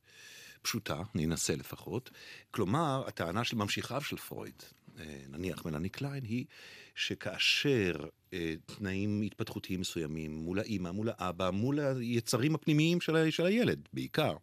פשוטה, 0.62 1.02
אני 1.16 1.26
אנסה 1.26 1.56
לפחות. 1.56 2.12
כלומר, 2.52 3.04
הטענה 3.08 3.44
של 3.44 3.56
ממשיכיו 3.56 4.02
של 4.02 4.18
פרויד, 4.18 4.64
אה, 5.00 5.24
נניח 5.30 5.66
מלאני 5.66 5.90
קליין, 5.90 6.24
היא 6.24 6.46
שכאשר 6.96 8.10
תנאים 8.66 9.22
התפתחותיים 9.22 9.80
מסוימים, 9.80 10.38
מול 10.38 10.60
האימא, 10.60 10.92
מול 10.92 11.10
האבא, 11.18 11.50
מול 11.50 11.80
היצרים 11.80 12.56
הפנימיים 12.56 13.02
של, 13.02 13.32
של 13.32 13.46
הילד 13.46 13.80
בעיקר, 13.94 14.36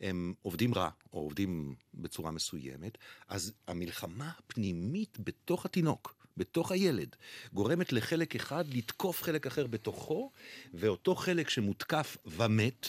הם 0.00 0.34
עובדים 0.42 0.74
רע, 0.74 0.88
או 1.12 1.18
עובדים 1.18 1.74
בצורה 1.94 2.30
מסוימת, 2.30 2.98
אז 3.28 3.52
המלחמה 3.68 4.30
הפנימית 4.38 5.18
בתוך 5.20 5.64
התינוק, 5.66 6.14
בתוך 6.36 6.72
הילד, 6.72 7.16
גורמת 7.52 7.92
לחלק 7.92 8.36
אחד 8.36 8.64
לתקוף 8.68 9.22
חלק 9.22 9.46
אחר 9.46 9.66
בתוכו, 9.66 10.30
ואותו 10.74 11.14
חלק 11.14 11.50
שמותקף 11.50 12.16
ומת, 12.26 12.88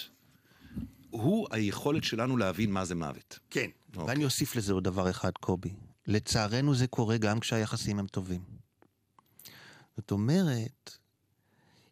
הוא 1.09 1.47
היכולת 1.51 2.03
שלנו 2.03 2.37
להבין 2.37 2.71
מה 2.71 2.85
זה 2.85 2.95
מוות. 2.95 3.39
כן. 3.49 3.69
אוקיי. 3.95 4.03
ואני 4.07 4.25
אוסיף 4.25 4.55
לזה 4.55 4.73
עוד 4.73 4.83
דבר 4.83 5.09
אחד, 5.09 5.31
קובי. 5.31 5.73
לצערנו 6.07 6.75
זה 6.75 6.87
קורה 6.87 7.17
גם 7.17 7.39
כשהיחסים 7.39 7.99
הם 7.99 8.07
טובים. 8.07 8.41
זאת 9.97 10.11
אומרת, 10.11 10.97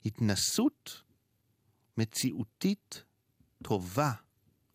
התנסות 0.06 1.02
מציאותית 1.98 3.04
טובה 3.64 4.12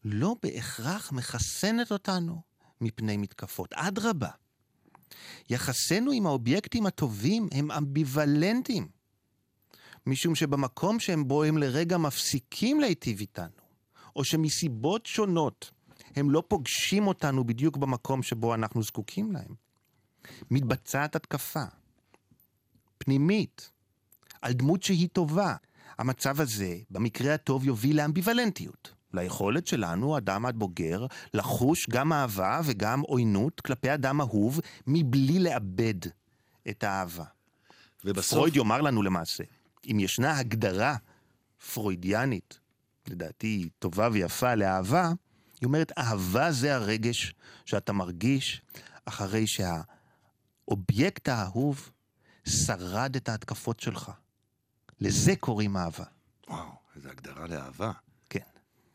לא 0.04 0.37
בהכרח 0.42 1.12
מחסנת 1.12 1.92
אותנו 1.92 2.42
מפני 2.80 3.16
מתקפות. 3.16 3.73
אדרבה, 3.73 4.30
יחסינו 5.50 6.12
עם 6.12 6.26
האובייקטים 6.26 6.87
הטובים 6.87 7.49
הם 7.52 7.71
אמביוולנטיים, 7.71 8.88
משום 10.06 10.35
שבמקום 10.35 11.00
שהם 11.00 11.28
בו 11.28 11.45
הם 11.45 11.59
לרגע 11.59 11.99
מפסיקים 11.99 12.80
להיטיב 12.80 13.21
איתנו, 13.21 13.66
או 14.16 14.25
שמסיבות 14.25 15.06
שונות 15.06 15.71
הם 16.16 16.30
לא 16.30 16.42
פוגשים 16.49 17.06
אותנו 17.06 17.45
בדיוק 17.45 17.76
במקום 17.76 18.23
שבו 18.23 18.54
אנחנו 18.54 18.83
זקוקים 18.83 19.33
להם, 19.33 19.54
מתבצעת 20.50 21.16
התקפה 21.16 21.64
פנימית 23.06 23.70
על 24.42 24.52
דמות 24.52 24.82
שהיא 24.82 25.08
טובה. 25.12 25.54
המצב 25.98 26.40
הזה, 26.40 26.76
במקרה 26.90 27.34
הטוב, 27.34 27.64
יוביל 27.64 27.96
לאמביוולנטיות. 27.96 28.94
ליכולת 29.14 29.66
שלנו, 29.66 30.18
אדם 30.18 30.46
עד 30.46 30.56
בוגר, 30.58 31.06
לחוש 31.34 31.86
גם 31.90 32.12
אהבה 32.12 32.60
וגם 32.64 33.00
עוינות 33.00 33.60
כלפי 33.60 33.94
אדם 33.94 34.20
אהוב, 34.20 34.60
מבלי 34.86 35.38
לאבד 35.38 35.94
את 36.68 36.84
האהבה. 36.84 37.25
ובסוף... 38.04 38.38
פרויד 38.38 38.56
יאמר 38.56 38.80
לנו 38.80 39.02
למעשה, 39.02 39.44
אם 39.90 40.00
ישנה 40.00 40.38
הגדרה 40.38 40.96
פרוידיאנית, 41.75 42.60
לדעתי 43.08 43.68
טובה 43.78 44.08
ויפה 44.12 44.54
לאהבה, 44.54 45.12
היא 45.60 45.66
אומרת, 45.66 45.92
אהבה 45.98 46.52
זה 46.52 46.75
הרגש 46.75 47.34
שאתה 47.64 47.92
מרגיש 47.92 48.62
אחרי 49.04 49.44
שהאובייקט 49.46 51.28
האהוב 51.28 51.90
שרד 52.48 53.16
את 53.16 53.28
ההתקפות 53.28 53.80
שלך. 53.80 54.10
לזה 55.00 55.36
קוראים 55.36 55.76
אהבה. 55.76 56.04
וואו, 56.48 56.68
איזו 56.96 57.08
הגדרה 57.08 57.46
לאהבה. 57.46 57.92
כן. 58.30 58.40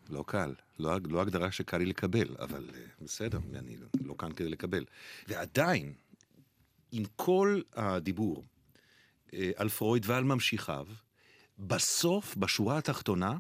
לא 0.10 0.24
קל. 0.28 0.56
לא, 0.80 0.98
לא 1.10 1.22
הגדרה 1.22 1.52
שקל 1.52 1.78
לי 1.78 1.86
לקבל, 1.86 2.36
אבל 2.40 2.70
uh, 2.70 3.04
בסדר, 3.04 3.40
אני 3.56 3.78
לא 4.02 4.16
כאן 4.18 4.32
כדי 4.32 4.50
לקבל. 4.50 4.86
ועדיין, 5.28 5.94
עם 6.92 7.04
כל 7.16 7.62
הדיבור 7.74 8.46
uh, 9.28 9.34
על 9.56 9.70
פרויד 9.70 10.04
ועל 10.06 10.24
ממשיכיו, 10.24 10.88
בסוף, 11.60 12.38
בשורה 12.38 12.78
התחתונה, 12.78 13.38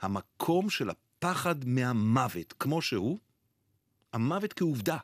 המקום 0.00 0.70
של 0.70 0.90
הפחד 0.90 1.64
מהמוות, 1.64 2.54
כמו 2.58 2.82
שהוא, 2.82 3.18
המוות 4.12 4.52
כעובדה, 4.52 4.98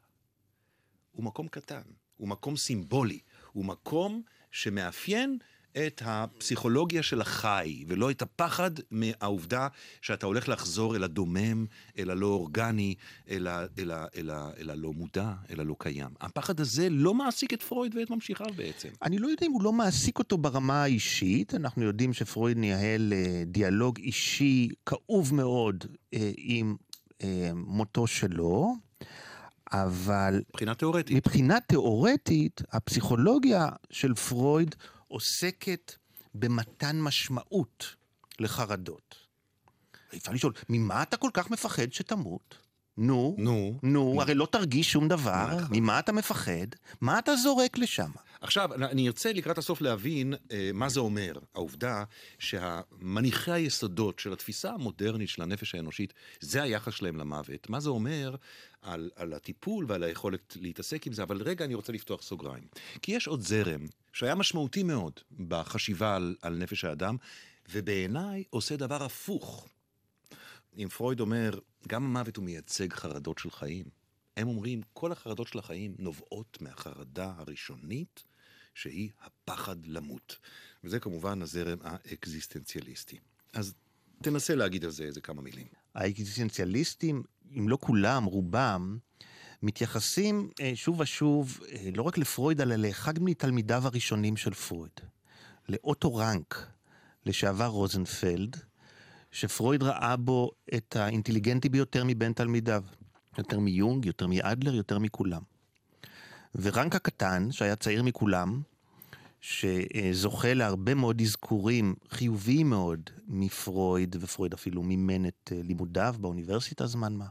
הוא 1.12 1.24
מקום 1.24 1.48
קטן, 1.48 1.82
הוא 2.16 2.28
מקום 2.28 2.56
סימבולי, 2.56 3.20
הוא 3.52 3.64
מקום 3.64 4.22
שמאפיין 4.50 5.38
את 5.86 6.02
הפסיכולוגיה 6.04 7.02
של 7.02 7.20
החי, 7.20 7.84
ולא 7.88 8.10
את 8.10 8.22
הפחד 8.22 8.70
מהעובדה 8.90 9.68
שאתה 10.02 10.26
הולך 10.26 10.48
לחזור 10.48 10.96
אל 10.96 11.04
הדומם, 11.04 11.66
אל 11.98 12.10
הלא 12.10 12.26
אורגני, 12.26 12.94
אל, 13.30 13.46
ה, 13.46 13.66
אל, 13.78 13.90
ה, 13.90 14.06
אל, 14.16 14.30
ה, 14.30 14.50
אל 14.58 14.70
הלא 14.70 14.92
מודע, 14.92 15.32
אל 15.50 15.60
הלא 15.60 15.76
קיים. 15.78 16.08
הפחד 16.20 16.60
הזה 16.60 16.88
לא 16.90 17.14
מעסיק 17.14 17.52
את 17.52 17.62
פרויד 17.62 17.94
ואת 17.94 18.10
ממשיכיו 18.10 18.46
בעצם. 18.56 18.88
אני 19.02 19.18
לא 19.18 19.28
יודע 19.28 19.46
אם 19.46 19.52
הוא 19.52 19.62
לא 19.62 19.72
מעסיק 19.72 20.18
אותו 20.18 20.38
ברמה 20.38 20.82
האישית, 20.82 21.54
אנחנו 21.54 21.84
יודעים 21.84 22.12
שפרויד 22.12 22.58
ניהל 22.58 23.12
אה, 23.12 23.42
דיאלוג 23.46 23.98
אישי 23.98 24.68
כאוב 24.86 25.34
מאוד 25.34 25.84
אה, 26.14 26.30
עם 26.36 26.76
אה, 27.22 27.50
מותו 27.54 28.06
שלו. 28.06 28.74
אבל... 29.72 30.42
מבחינה 30.50 30.74
תיאורטית. 30.74 31.16
מבחינה 31.16 31.60
תיאורטית, 31.60 32.62
הפסיכולוגיה 32.72 33.68
של 33.90 34.14
פרויד 34.14 34.74
עוסקת 35.08 35.92
במתן 36.34 37.00
משמעות 37.00 37.94
לחרדות. 38.38 39.14
אפשר 40.16 40.32
לשאול, 40.32 40.52
ממה 40.68 41.02
אתה 41.02 41.16
כל 41.16 41.30
כך 41.32 41.50
מפחד 41.50 41.92
שתמות? 41.92 42.58
נו, 42.98 43.34
נו, 43.38 43.78
נו, 43.82 44.22
הרי 44.22 44.34
לא 44.34 44.48
תרגיש 44.52 44.92
שום 44.92 45.08
דבר, 45.08 45.56
נכון. 45.56 45.76
ממה 45.76 45.98
אתה 45.98 46.12
מפחד? 46.12 46.66
מה 47.00 47.18
אתה 47.18 47.36
זורק 47.36 47.78
לשם? 47.78 48.10
עכשיו, 48.46 48.74
אני 48.74 49.06
ארצה 49.06 49.32
לקראת 49.32 49.58
הסוף 49.58 49.80
להבין 49.80 50.34
אה, 50.52 50.70
מה 50.74 50.88
זה 50.88 51.00
אומר, 51.00 51.32
העובדה 51.54 52.04
שהמניחי 52.38 53.52
היסודות 53.52 54.18
של 54.18 54.32
התפיסה 54.32 54.70
המודרנית 54.70 55.28
של 55.28 55.42
הנפש 55.42 55.74
האנושית, 55.74 56.14
זה 56.40 56.62
היחס 56.62 56.94
שלהם 56.94 57.16
למוות. 57.16 57.70
מה 57.70 57.80
זה 57.80 57.90
אומר 57.90 58.34
על, 58.82 59.10
על 59.16 59.32
הטיפול 59.32 59.84
ועל 59.88 60.02
היכולת 60.02 60.56
להתעסק 60.60 61.06
עם 61.06 61.12
זה, 61.12 61.22
אבל 61.22 61.42
רגע 61.42 61.64
אני 61.64 61.74
רוצה 61.74 61.92
לפתוח 61.92 62.22
סוגריים. 62.22 62.64
כי 63.02 63.12
יש 63.12 63.26
עוד 63.26 63.40
זרם 63.40 63.86
שהיה 64.12 64.34
משמעותי 64.34 64.82
מאוד 64.82 65.12
בחשיבה 65.48 66.16
על, 66.16 66.36
על 66.42 66.54
נפש 66.56 66.84
האדם, 66.84 67.16
ובעיניי 67.72 68.44
עושה 68.50 68.76
דבר 68.76 69.02
הפוך. 69.02 69.68
אם 70.78 70.88
פרויד 70.88 71.20
אומר, 71.20 71.58
גם 71.88 72.04
המוות 72.04 72.36
הוא 72.36 72.44
מייצג 72.44 72.92
חרדות 72.92 73.38
של 73.38 73.50
חיים. 73.50 73.84
הם 74.36 74.48
אומרים, 74.48 74.80
כל 74.92 75.12
החרדות 75.12 75.48
של 75.48 75.58
החיים 75.58 75.94
נובעות 75.98 76.58
מהחרדה 76.60 77.32
הראשונית, 77.36 78.24
שהיא 78.76 79.10
הפחד 79.22 79.86
למות. 79.86 80.38
וזה 80.84 81.00
כמובן 81.00 81.42
הזרם 81.42 81.78
האקזיסטנציאליסטי. 81.82 83.18
אז 83.52 83.74
תנסה 84.22 84.54
להגיד 84.54 84.84
על 84.84 84.90
זה 84.90 85.04
איזה 85.04 85.20
כמה 85.20 85.42
מילים. 85.42 85.66
האקזיסטנציאליסטים, 85.94 87.22
אם 87.58 87.68
לא 87.68 87.78
כולם, 87.80 88.24
רובם, 88.24 88.98
מתייחסים 89.62 90.50
אה, 90.60 90.72
שוב 90.74 91.00
ושוב, 91.00 91.60
אה, 91.68 91.90
לא 91.94 92.02
רק 92.02 92.18
לפרויד, 92.18 92.60
אלא 92.60 92.76
לאחד 92.76 93.22
מתלמידיו 93.22 93.86
הראשונים 93.86 94.36
של 94.36 94.54
פרויד, 94.54 95.00
לאוטו 95.68 96.14
רנק, 96.14 96.66
לשעבר 97.26 97.66
רוזנפלד, 97.66 98.56
שפרויד 99.30 99.82
ראה 99.82 100.16
בו 100.16 100.50
את 100.74 100.96
האינטליגנטי 100.96 101.68
ביותר 101.68 102.04
מבין 102.04 102.32
תלמידיו. 102.32 102.84
יותר 103.38 103.60
מיונג, 103.60 104.04
יותר 104.04 104.26
מאדלר, 104.26 104.74
יותר 104.74 104.98
מכולם. 104.98 105.42
ורנק 106.62 106.94
הקטן, 106.94 107.48
שהיה 107.50 107.76
צעיר 107.76 108.02
מכולם, 108.02 108.62
שזוכה 109.40 110.54
להרבה 110.54 110.94
מאוד 110.94 111.20
אזכורים 111.20 111.94
חיוביים 112.10 112.70
מאוד 112.70 113.10
מפרויד, 113.26 114.16
ופרויד 114.20 114.52
אפילו 114.52 114.82
מימן 114.82 115.26
את 115.26 115.52
לימודיו 115.64 116.14
באוניברסיטה 116.20 116.86
זמן 116.86 117.14
מה. 117.14 117.26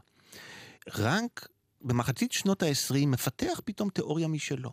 רנק 0.96 1.48
במחצית 1.82 2.32
שנות 2.32 2.62
ה-20 2.62 3.06
מפתח 3.06 3.60
פתאום 3.64 3.90
תיאוריה 3.90 4.28
משלו, 4.28 4.70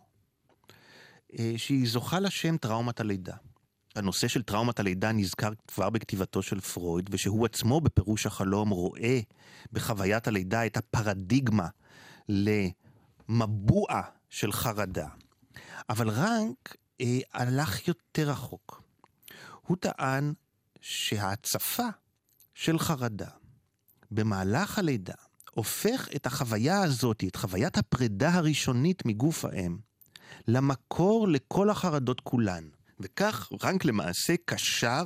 שהיא 1.56 1.88
זוכה 1.88 2.20
לשם 2.20 2.56
טראומת 2.56 3.00
הלידה. 3.00 3.34
הנושא 3.96 4.28
של 4.28 4.42
טראומת 4.42 4.80
הלידה 4.80 5.12
נזכר 5.12 5.50
כבר 5.68 5.90
בכתיבתו 5.90 6.42
של 6.42 6.60
פרויד, 6.60 7.10
ושהוא 7.12 7.46
עצמו 7.46 7.80
בפירוש 7.80 8.26
החלום 8.26 8.70
רואה 8.70 9.20
בחוויית 9.72 10.28
הלידה 10.28 10.66
את 10.66 10.76
הפרדיגמה 10.76 11.68
למבוע 12.28 14.00
של 14.34 14.52
חרדה. 14.52 15.08
אבל 15.90 16.08
רנק 16.08 16.76
אה, 17.00 17.18
הלך 17.32 17.88
יותר 17.88 18.30
רחוק. 18.30 18.82
הוא 19.66 19.76
טען 19.76 20.32
שההצפה 20.80 21.88
של 22.54 22.78
חרדה 22.78 23.28
במהלך 24.10 24.78
הלידה 24.78 25.14
הופך 25.50 26.08
את 26.16 26.26
החוויה 26.26 26.82
הזאת, 26.82 27.24
את 27.26 27.36
חוויית 27.36 27.78
הפרידה 27.78 28.34
הראשונית 28.34 29.06
מגוף 29.06 29.44
האם, 29.44 29.78
למקור 30.48 31.28
לכל 31.28 31.70
החרדות 31.70 32.20
כולן. 32.20 32.64
וכך 33.00 33.48
רנק 33.64 33.84
למעשה 33.84 34.34
קשר 34.44 35.04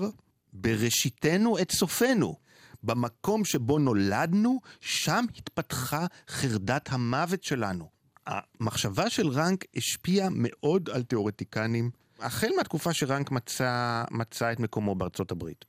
בראשיתנו 0.53 1.59
את 1.59 1.73
סופנו. 1.73 2.37
במקום 2.83 3.45
שבו 3.45 3.79
נולדנו, 3.79 4.61
שם 4.81 5.25
התפתחה 5.37 6.07
חרדת 6.29 6.93
המוות 6.93 7.45
שלנו. 7.45 7.98
המחשבה 8.29 9.11
של 9.11 9.29
רנק 9.29 9.65
השפיעה 9.77 10.29
מאוד 10.31 10.91
על 10.91 11.03
תיאורטיקנים, 11.03 11.91
החל 12.19 12.49
מהתקופה 12.57 12.93
שרנק 12.93 13.31
מצא, 13.31 14.05
מצא 14.11 14.53
את 14.53 14.61
מקומו 14.61 14.95
בארצות 14.95 15.31
הברית. 15.31 15.65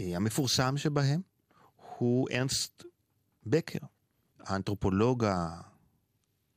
אה, 0.00 0.16
המפורסם 0.16 0.76
שבהם 0.76 1.20
הוא 1.98 2.28
ארנסט 2.32 2.84
בקר, 3.46 3.78
האנתרופולוג 4.40 5.24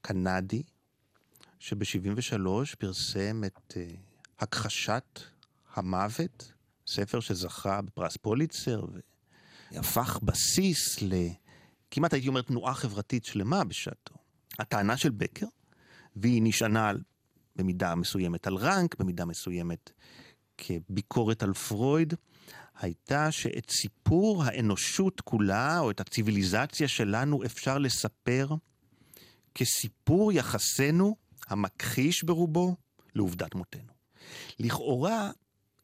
הקנדי, 0.01 0.63
שב-73 1.59 2.75
פרסם 2.79 3.43
את 3.45 3.73
אה, 3.77 3.85
הכחשת 4.39 5.19
המוות, 5.73 6.53
ספר 6.87 7.19
שזכה 7.19 7.81
בפרס 7.81 8.17
פוליצר 8.17 8.85
והפך 9.71 10.19
בסיס 10.23 10.99
כמעט 11.91 12.13
הייתי 12.13 12.27
אומר 12.27 12.41
תנועה 12.41 12.73
חברתית 12.73 13.25
שלמה 13.25 13.63
בשעתו. 13.63 14.20
הטענה 14.59 14.97
של 14.97 15.09
בקר, 15.09 15.45
והיא 16.15 16.41
נשענה 16.43 16.91
במידה 17.55 17.95
מסוימת 17.95 18.47
על 18.47 18.55
רנק, 18.55 18.95
במידה 18.95 19.25
מסוימת 19.25 19.91
כביקורת 20.57 21.43
על 21.43 21.53
פרויד, 21.53 22.13
הייתה 22.79 23.31
שאת 23.31 23.69
סיפור 23.69 24.43
האנושות 24.43 25.21
כולה, 25.21 25.79
או 25.79 25.91
את 25.91 25.99
הציוויליזציה 25.99 26.87
שלנו, 26.87 27.45
אפשר 27.45 27.77
לספר 27.77 28.47
כסיפור 29.55 30.31
יחסנו, 30.31 31.15
המכחיש 31.47 32.23
ברובו, 32.23 32.75
לעובדת 33.15 33.55
מותנו. 33.55 33.93
לכאורה, 34.59 35.31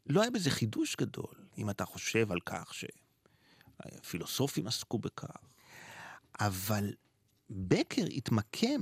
לא 0.06 0.22
היה 0.22 0.32
בזה 0.32 0.52
חידוש 0.52 0.96
גדול, 0.96 1.36
אם 1.58 1.70
אתה 1.70 1.86
חושב 1.86 2.32
על 2.32 2.40
כך 2.46 2.74
שפילוסופים 4.04 4.68
עסקו 4.68 5.00
בכך. 5.00 5.38
אבל 6.40 6.94
בקר 7.50 8.06
התמקם 8.16 8.82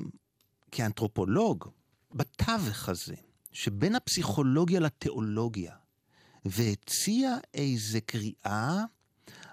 כאנתרופולוג 0.71 1.69
בתווך 2.13 2.89
הזה, 2.89 3.15
שבין 3.51 3.95
הפסיכולוגיה 3.95 4.79
לתיאולוגיה, 4.79 5.75
והציע 6.45 7.37
איזה 7.53 8.01
קריאה, 8.01 8.83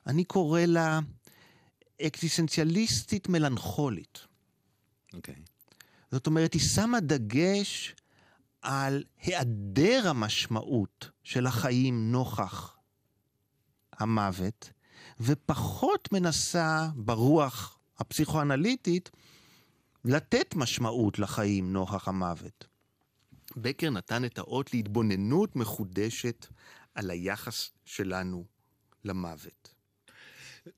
אני 0.07 0.25
קורא 0.25 0.61
לה 0.61 1.01
אקזיסטנציאליסטית 2.03 3.29
מלנכולית. 3.29 4.18
אוקיי. 5.14 5.35
Okay. 5.35 5.53
זאת 6.11 6.27
אומרת, 6.27 6.53
היא 6.53 6.62
שמה 6.62 7.01
דגש 7.01 7.94
על 8.62 9.05
היעדר 9.22 10.09
המשמעות 10.09 11.11
של 11.22 11.46
החיים 11.46 12.12
נוכח 12.12 12.77
המוות, 13.92 14.70
ופחות 15.20 16.09
מנסה 16.12 16.88
ברוח 16.96 17.79
הפסיכואנליטית 18.03 19.11
לתת 20.05 20.55
משמעות 20.57 21.19
לחיים 21.19 21.73
נוכח 21.73 22.09
המוות. 22.09 22.67
בקר 23.57 23.91
נתן 23.91 24.25
את 24.25 24.38
האות 24.38 24.75
להתבוננות 24.75 25.57
מחודשת 25.57 26.47
על 26.95 27.11
היחס 27.11 27.71
שלנו 27.85 28.45
למוות. 29.05 29.75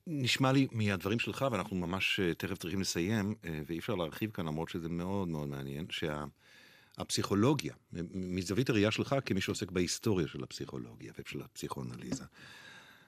נשמע 0.06 0.52
לי 0.52 0.66
מהדברים 0.72 1.18
שלך, 1.18 1.44
ואנחנו 1.52 1.76
ממש 1.76 2.20
אה, 2.20 2.34
תכף 2.34 2.58
צריכים 2.58 2.80
לסיים, 2.80 3.34
אה, 3.44 3.60
ואי 3.66 3.78
אפשר 3.78 3.94
להרחיב 3.94 4.30
כאן 4.30 4.46
למרות 4.46 4.68
שזה 4.68 4.88
מאוד 4.88 5.28
מאוד 5.28 5.48
מעניין, 5.48 5.86
שהפסיכולוגיה, 5.90 7.74
מזווית 8.14 8.70
הראייה 8.70 8.90
שלך 8.90 9.16
כמי 9.24 9.40
שעוסק 9.40 9.70
בהיסטוריה 9.70 10.28
של 10.28 10.44
הפסיכולוגיה 10.44 11.12
ושל 11.18 11.42
הפסיכואנליזה, 11.42 12.24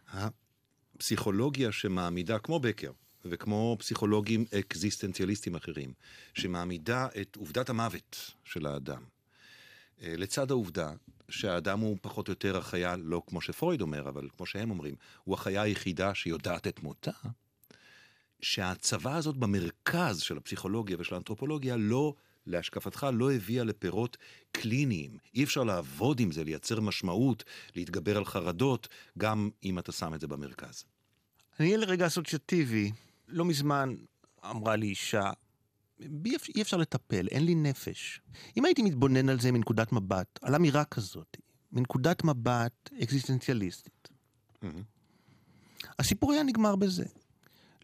הפסיכולוגיה 0.08 1.72
שמעמידה, 1.72 2.38
כמו 2.38 2.60
בקר, 2.60 2.90
וכמו 3.30 3.76
פסיכולוגים 3.78 4.44
אקזיסטנציאליסטים 4.58 5.54
אחרים, 5.54 5.92
שמעמידה 6.34 7.08
את 7.20 7.36
עובדת 7.36 7.70
המוות 7.70 8.34
של 8.44 8.66
האדם, 8.66 9.02
אה, 10.02 10.14
לצד 10.16 10.50
העובדה 10.50 10.92
שהאדם 11.28 11.80
הוא 11.80 11.96
פחות 12.00 12.28
או 12.28 12.32
יותר 12.32 12.56
החיה, 12.56 12.96
לא 12.96 13.22
כמו 13.26 13.40
שפרויד 13.40 13.80
אומר, 13.80 14.08
אבל 14.08 14.28
כמו 14.36 14.46
שהם 14.46 14.70
אומרים, 14.70 14.94
הוא 15.24 15.34
החיה 15.34 15.62
היחידה 15.62 16.14
שיודעת 16.14 16.66
את 16.66 16.82
מותה, 16.82 17.10
שההצבה 18.40 19.16
הזאת 19.16 19.36
במרכז 19.36 20.20
של 20.20 20.36
הפסיכולוגיה 20.36 20.96
ושל 21.00 21.14
האנתרופולוגיה 21.14 21.76
לא, 21.76 22.14
להשקפתך, 22.46 23.06
לא 23.12 23.32
הביאה 23.32 23.64
לפירות 23.64 24.16
קליניים. 24.52 25.18
אי 25.34 25.44
אפשר 25.44 25.64
לעבוד 25.64 26.20
עם 26.20 26.32
זה, 26.32 26.44
לייצר 26.44 26.80
משמעות, 26.80 27.44
להתגבר 27.74 28.16
על 28.16 28.24
חרדות, 28.24 28.88
גם 29.18 29.50
אם 29.64 29.78
אתה 29.78 29.92
שם 29.92 30.14
את 30.14 30.20
זה 30.20 30.26
במרכז. 30.26 30.84
אני 31.60 31.68
אהיה 31.68 31.78
לרגע 31.78 32.06
אסוציאטיבי. 32.06 32.92
לא 33.28 33.44
מזמן 33.44 33.94
אמרה 34.50 34.76
לי 34.76 34.86
אישה, 34.86 35.30
אי 36.56 36.62
אפשר 36.62 36.76
לטפל, 36.76 37.28
אין 37.28 37.44
לי 37.44 37.54
נפש. 37.54 38.20
אם 38.56 38.64
הייתי 38.64 38.82
מתבונן 38.82 39.28
על 39.28 39.40
זה 39.40 39.52
מנקודת 39.52 39.92
מבט, 39.92 40.38
על 40.42 40.54
אמירה 40.54 40.84
כזאת, 40.84 41.36
מנקודת 41.72 42.24
מבט 42.24 42.90
אקזיסטנציאליסטית. 43.02 44.08
הסיפור 45.98 46.32
היה 46.32 46.42
נגמר 46.42 46.76
בזה. 46.76 47.04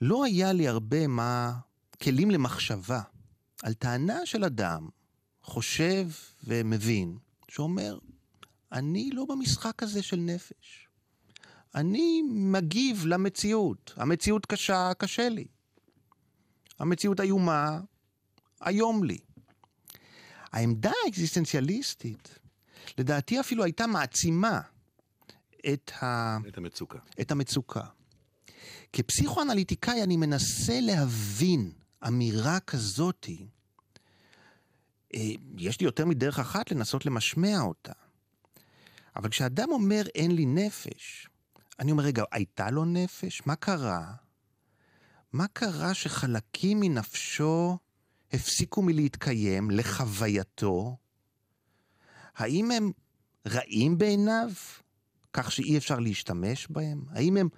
לא 0.01 0.25
היה 0.25 0.53
לי 0.53 0.69
הרבה 0.69 1.07
מה, 1.07 1.53
כלים 2.03 2.31
למחשבה 2.31 3.03
על 3.63 3.75
טענה 3.75 4.27
של 4.27 4.45
אדם 4.45 4.89
חושב 5.43 6.09
ומבין, 6.45 7.19
שאומר, 7.49 7.99
אני 8.73 9.11
לא 9.13 9.25
במשחק 9.29 9.83
הזה 9.83 10.03
של 10.03 10.17
נפש. 10.17 10.89
אני 11.75 12.23
מגיב 12.29 13.07
למציאות. 13.07 13.93
המציאות 13.97 14.47
קשה, 14.47 14.93
קשה 14.99 15.29
לי. 15.29 15.47
המציאות 16.79 17.21
איומה, 17.21 17.81
היום 18.61 19.05
לי. 19.05 19.19
העמדה 20.53 20.91
האקזיסטנציאליסטית, 21.05 22.39
לדעתי 22.99 23.41
אפילו 23.41 23.65
הייתה 23.65 23.87
מעצימה 23.87 24.61
את, 25.73 25.91
ה... 26.03 26.39
את 26.49 26.59
המצוקה. 26.59 26.99
את 27.21 27.31
המצוקה. 27.31 27.85
כפסיכואנליטיקאי 28.93 30.03
אני 30.03 30.17
מנסה 30.17 30.81
להבין 30.81 31.73
אמירה 32.07 32.61
כזאתי. 32.61 33.47
אה, 35.15 35.21
יש 35.59 35.81
לי 35.81 35.87
יותר 35.87 36.07
מדרך 36.07 36.39
אחת 36.39 36.73
לנסות 36.73 37.07
למשמע 37.07 37.61
אותה. 37.61 37.93
אבל 39.17 39.29
כשאדם 39.29 39.69
אומר 39.71 40.03
אין 40.15 40.31
לי 40.31 40.47
נפש, 40.47 41.29
אני 41.79 41.93
אומר, 41.93 42.05
רגע, 42.05 42.25
הייתה 42.33 42.71
לו 42.71 42.85
נפש? 42.85 43.43
מה 43.47 43.57
קרה? 43.57 44.13
מה 45.33 45.47
קרה 45.53 45.95
שחלקים 45.95 46.81
מנפשו 46.81 47.79
הפסיקו 48.33 48.83
מלהתקיים 48.83 49.71
לחווייתו? 49.71 50.97
האם 52.35 52.71
הם 52.71 52.93
רעים 53.47 53.99
בעיניו, 53.99 54.51
כך 55.33 55.53
שאי 55.53 55.79
אפשר 55.79 55.99
להשתמש 55.99 56.67
בהם? 56.71 57.05
האם 57.11 57.37
הם 57.37 57.49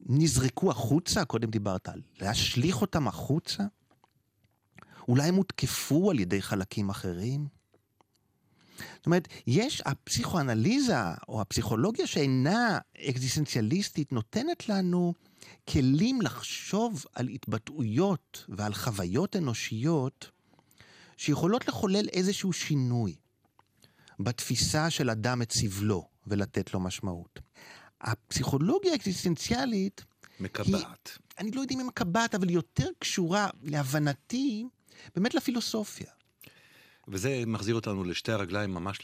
נזרקו 0.00 0.70
החוצה? 0.70 1.24
קודם 1.24 1.50
דיברת 1.50 1.88
על 1.88 2.02
להשליך 2.20 2.80
אותם 2.80 3.08
החוצה? 3.08 3.64
אולי 5.08 5.28
הם 5.28 5.34
הותקפו 5.34 6.10
על 6.10 6.20
ידי 6.20 6.42
חלקים 6.42 6.90
אחרים? 6.90 7.55
זאת 8.96 9.06
אומרת, 9.06 9.28
יש, 9.46 9.82
הפסיכואנליזה 9.84 10.96
או 11.28 11.40
הפסיכולוגיה 11.40 12.06
שאינה 12.06 12.78
אקזיסטנציאליסטית 13.08 14.12
נותנת 14.12 14.68
לנו 14.68 15.14
כלים 15.70 16.22
לחשוב 16.22 17.04
על 17.14 17.28
התבטאויות 17.28 18.44
ועל 18.48 18.74
חוויות 18.74 19.36
אנושיות 19.36 20.30
שיכולות 21.16 21.68
לחולל 21.68 22.08
איזשהו 22.08 22.52
שינוי 22.52 23.14
בתפיסה 24.20 24.90
של 24.90 25.10
אדם 25.10 25.42
את 25.42 25.52
סבלו 25.52 26.08
ולתת 26.26 26.74
לו 26.74 26.80
משמעות. 26.80 27.40
הפסיכולוגיה 28.00 28.92
האקזיסטנציאלית... 28.92 30.04
מקבעת. 30.40 31.08
היא, 31.08 31.24
אני 31.38 31.50
לא 31.50 31.60
יודע 31.60 31.74
אם 31.74 31.78
היא 31.78 31.86
מקבעת, 31.86 32.34
אבל 32.34 32.48
היא 32.48 32.54
יותר 32.54 32.88
קשורה, 32.98 33.48
להבנתי, 33.62 34.66
באמת 35.14 35.34
לפילוסופיה. 35.34 36.10
וזה 37.08 37.42
מחזיר 37.46 37.74
אותנו 37.74 38.04
לשתי 38.04 38.32
הרגליים 38.32 38.70
ממש 38.70 38.98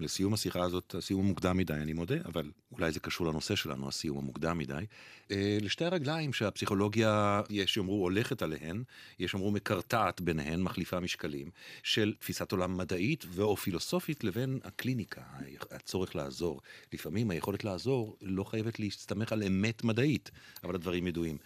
לסיום 0.00 0.34
השיחה 0.34 0.62
הזאת, 0.62 0.94
הסיום 0.98 1.20
המוקדם 1.20 1.56
מדי, 1.56 1.72
אני 1.72 1.92
מודה, 1.92 2.14
אבל 2.24 2.50
אולי 2.72 2.92
זה 2.92 3.00
קשור 3.00 3.26
לנושא 3.26 3.56
שלנו, 3.56 3.88
הסיום 3.88 4.18
המוקדם 4.18 4.58
מדי. 4.58 4.84
אה, 5.30 5.58
לשתי 5.60 5.84
הרגליים 5.84 6.32
שהפסיכולוגיה, 6.32 7.40
יש 7.50 7.76
יאמרו 7.76 8.02
הולכת 8.02 8.42
עליהן, 8.42 8.82
יש 9.18 9.34
יאמרו 9.34 9.50
מקרטעת 9.50 10.20
ביניהן, 10.20 10.62
מחליפה 10.62 11.00
משקלים, 11.00 11.50
של 11.82 12.14
תפיסת 12.18 12.52
עולם 12.52 12.76
מדעית 12.76 13.24
ואו 13.30 13.56
פילוסופית 13.56 14.24
לבין 14.24 14.58
הקליניקה, 14.64 15.22
הצורך 15.70 16.16
לעזור. 16.16 16.60
לפעמים 16.92 17.30
היכולת 17.30 17.64
לעזור 17.64 18.16
לא 18.22 18.44
חייבת 18.44 18.80
להסתמך 18.80 19.32
על 19.32 19.42
אמת 19.42 19.84
מדעית, 19.84 20.30
אבל 20.64 20.74
הדברים 20.74 21.06
ידועים. 21.06 21.38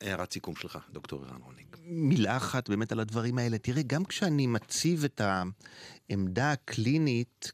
הערת 0.00 0.32
סיכום 0.32 0.56
שלך, 0.56 0.78
דוקטור 0.92 1.24
ערן 1.24 1.42
רוניק. 1.42 1.76
מילה 1.86 2.36
אחת 2.36 2.68
באמת 2.68 2.92
על 2.92 3.00
הדברים 3.00 3.38
האלה. 3.38 3.58
תראה, 3.58 3.82
גם 3.82 4.04
כשאני 4.04 4.46
מציב 4.46 5.04
את 5.04 5.20
העמדה 6.10 6.52
הקלינית 6.52 7.52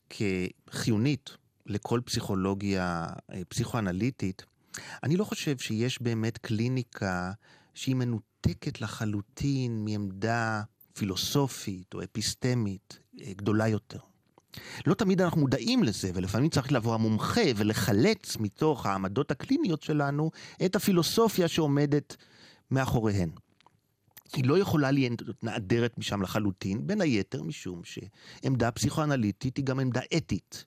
כחיונית 0.70 1.30
לכל 1.66 2.00
פסיכולוגיה 2.04 3.06
אה, 3.32 3.42
פסיכואנליטית, 3.48 4.42
אני 5.02 5.16
לא 5.16 5.24
חושב 5.24 5.58
שיש 5.58 6.02
באמת 6.02 6.38
קליניקה 6.38 7.32
שהיא 7.74 7.94
מנותקת 7.94 8.80
לחלוטין 8.80 9.84
מעמדה 9.84 10.62
פילוסופית 10.92 11.94
או 11.94 12.02
אפיסטמית 12.02 12.98
אה, 13.20 13.32
גדולה 13.36 13.68
יותר. 13.68 14.09
לא 14.86 14.94
תמיד 14.94 15.20
אנחנו 15.20 15.40
מודעים 15.40 15.82
לזה, 15.82 16.10
ולפעמים 16.14 16.50
צריך 16.50 16.72
לבוא 16.72 16.94
המומחה 16.94 17.40
ולחלץ 17.56 18.36
מתוך 18.36 18.86
העמדות 18.86 19.30
הקליניות 19.30 19.82
שלנו 19.82 20.30
את 20.64 20.76
הפילוסופיה 20.76 21.48
שעומדת 21.48 22.16
מאחוריהן. 22.70 23.30
היא 24.32 24.44
לא 24.44 24.58
יכולה 24.58 24.90
להיות 24.90 25.22
נעדרת 25.42 25.98
משם 25.98 26.22
לחלוטין, 26.22 26.86
בין 26.86 27.00
היתר 27.00 27.42
משום 27.42 27.82
שעמדה 27.84 28.70
פסיכואנליטית 28.70 29.56
היא 29.56 29.64
גם 29.64 29.80
עמדה 29.80 30.00
אתית. 30.16 30.64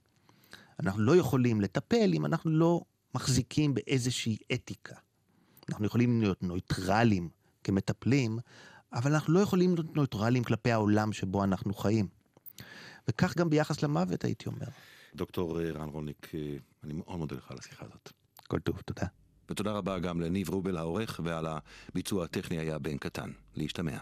אנחנו 0.79 1.01
לא 1.01 1.15
יכולים 1.15 1.61
לטפל 1.61 2.11
אם 2.13 2.25
אנחנו 2.25 2.51
לא 2.51 2.81
מחזיקים 3.15 3.73
באיזושהי 3.73 4.37
אתיקה. 4.53 4.95
אנחנו 5.69 5.85
יכולים 5.85 6.21
להיות 6.21 6.43
נויטרלים 6.43 7.29
כמטפלים, 7.63 8.39
אבל 8.93 9.13
אנחנו 9.13 9.33
לא 9.33 9.39
יכולים 9.39 9.75
להיות 9.75 9.95
נויטרלים 9.95 10.43
כלפי 10.43 10.71
העולם 10.71 11.13
שבו 11.13 11.43
אנחנו 11.43 11.73
חיים. 11.73 12.07
וכך 13.07 13.37
גם 13.37 13.49
ביחס 13.49 13.83
למוות, 13.83 14.23
הייתי 14.23 14.49
אומר. 14.49 14.67
דוקטור 15.15 15.61
אה, 15.61 15.71
רן 15.71 15.89
רולניק, 15.89 16.31
אה, 16.35 16.55
אני 16.83 16.93
מאוד 16.93 17.17
מודה 17.17 17.35
לך 17.35 17.51
על 17.51 17.57
השיחה 17.59 17.85
הזאת. 17.85 18.11
כל 18.47 18.59
טוב, 18.59 18.81
תודה. 18.85 19.07
ותודה 19.49 19.71
רבה 19.71 19.99
גם 19.99 20.21
לניב 20.21 20.49
רובל 20.49 20.77
העורך, 20.77 21.19
ועל 21.23 21.45
הביצוע 21.89 22.25
הטכני 22.25 22.59
היה 22.59 22.79
בן 22.79 22.97
קטן. 22.97 23.31
להשתמע. 23.55 23.97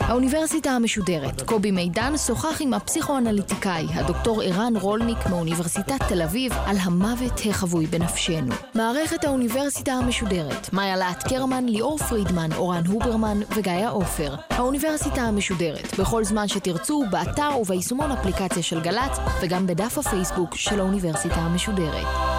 האוניברסיטה 0.00 0.70
המשודרת, 0.70 1.42
קובי 1.42 1.70
מידן 1.70 2.16
שוחח 2.16 2.56
עם 2.60 2.74
הפסיכואנליטיקאי, 2.74 3.86
הדוקטור 3.94 4.42
ערן 4.42 4.72
רולניק 4.76 5.18
מאוניברסיטת 5.30 6.02
תל 6.08 6.22
אביב, 6.22 6.52
על 6.66 6.76
המוות 6.80 7.40
החבוי 7.50 7.86
בנפשנו. 7.86 8.54
מערכת 8.74 9.24
האוניברסיטה 9.24 9.92
המשודרת, 9.92 10.72
מאיה 10.72 10.96
להט 10.96 11.28
קרמן, 11.28 11.66
ליאור 11.66 11.98
פרידמן, 11.98 12.52
אורן 12.52 12.86
הוברמן 12.86 13.40
וגיא 13.56 13.88
עופר. 13.90 14.34
האוניברסיטה 14.50 15.20
המשודרת, 15.20 15.98
בכל 15.98 16.24
זמן 16.24 16.48
שתרצו, 16.48 17.04
באתר 17.10 17.50
וביישומון 17.60 18.10
אפליקציה 18.10 18.62
של 18.62 18.80
גל"צ, 18.80 19.18
וגם 19.40 19.66
בדף 19.66 19.98
הפייסבוק 19.98 20.54
של 20.54 20.80
האוניברסיטה 20.80 21.34
המשודרת. 21.34 22.37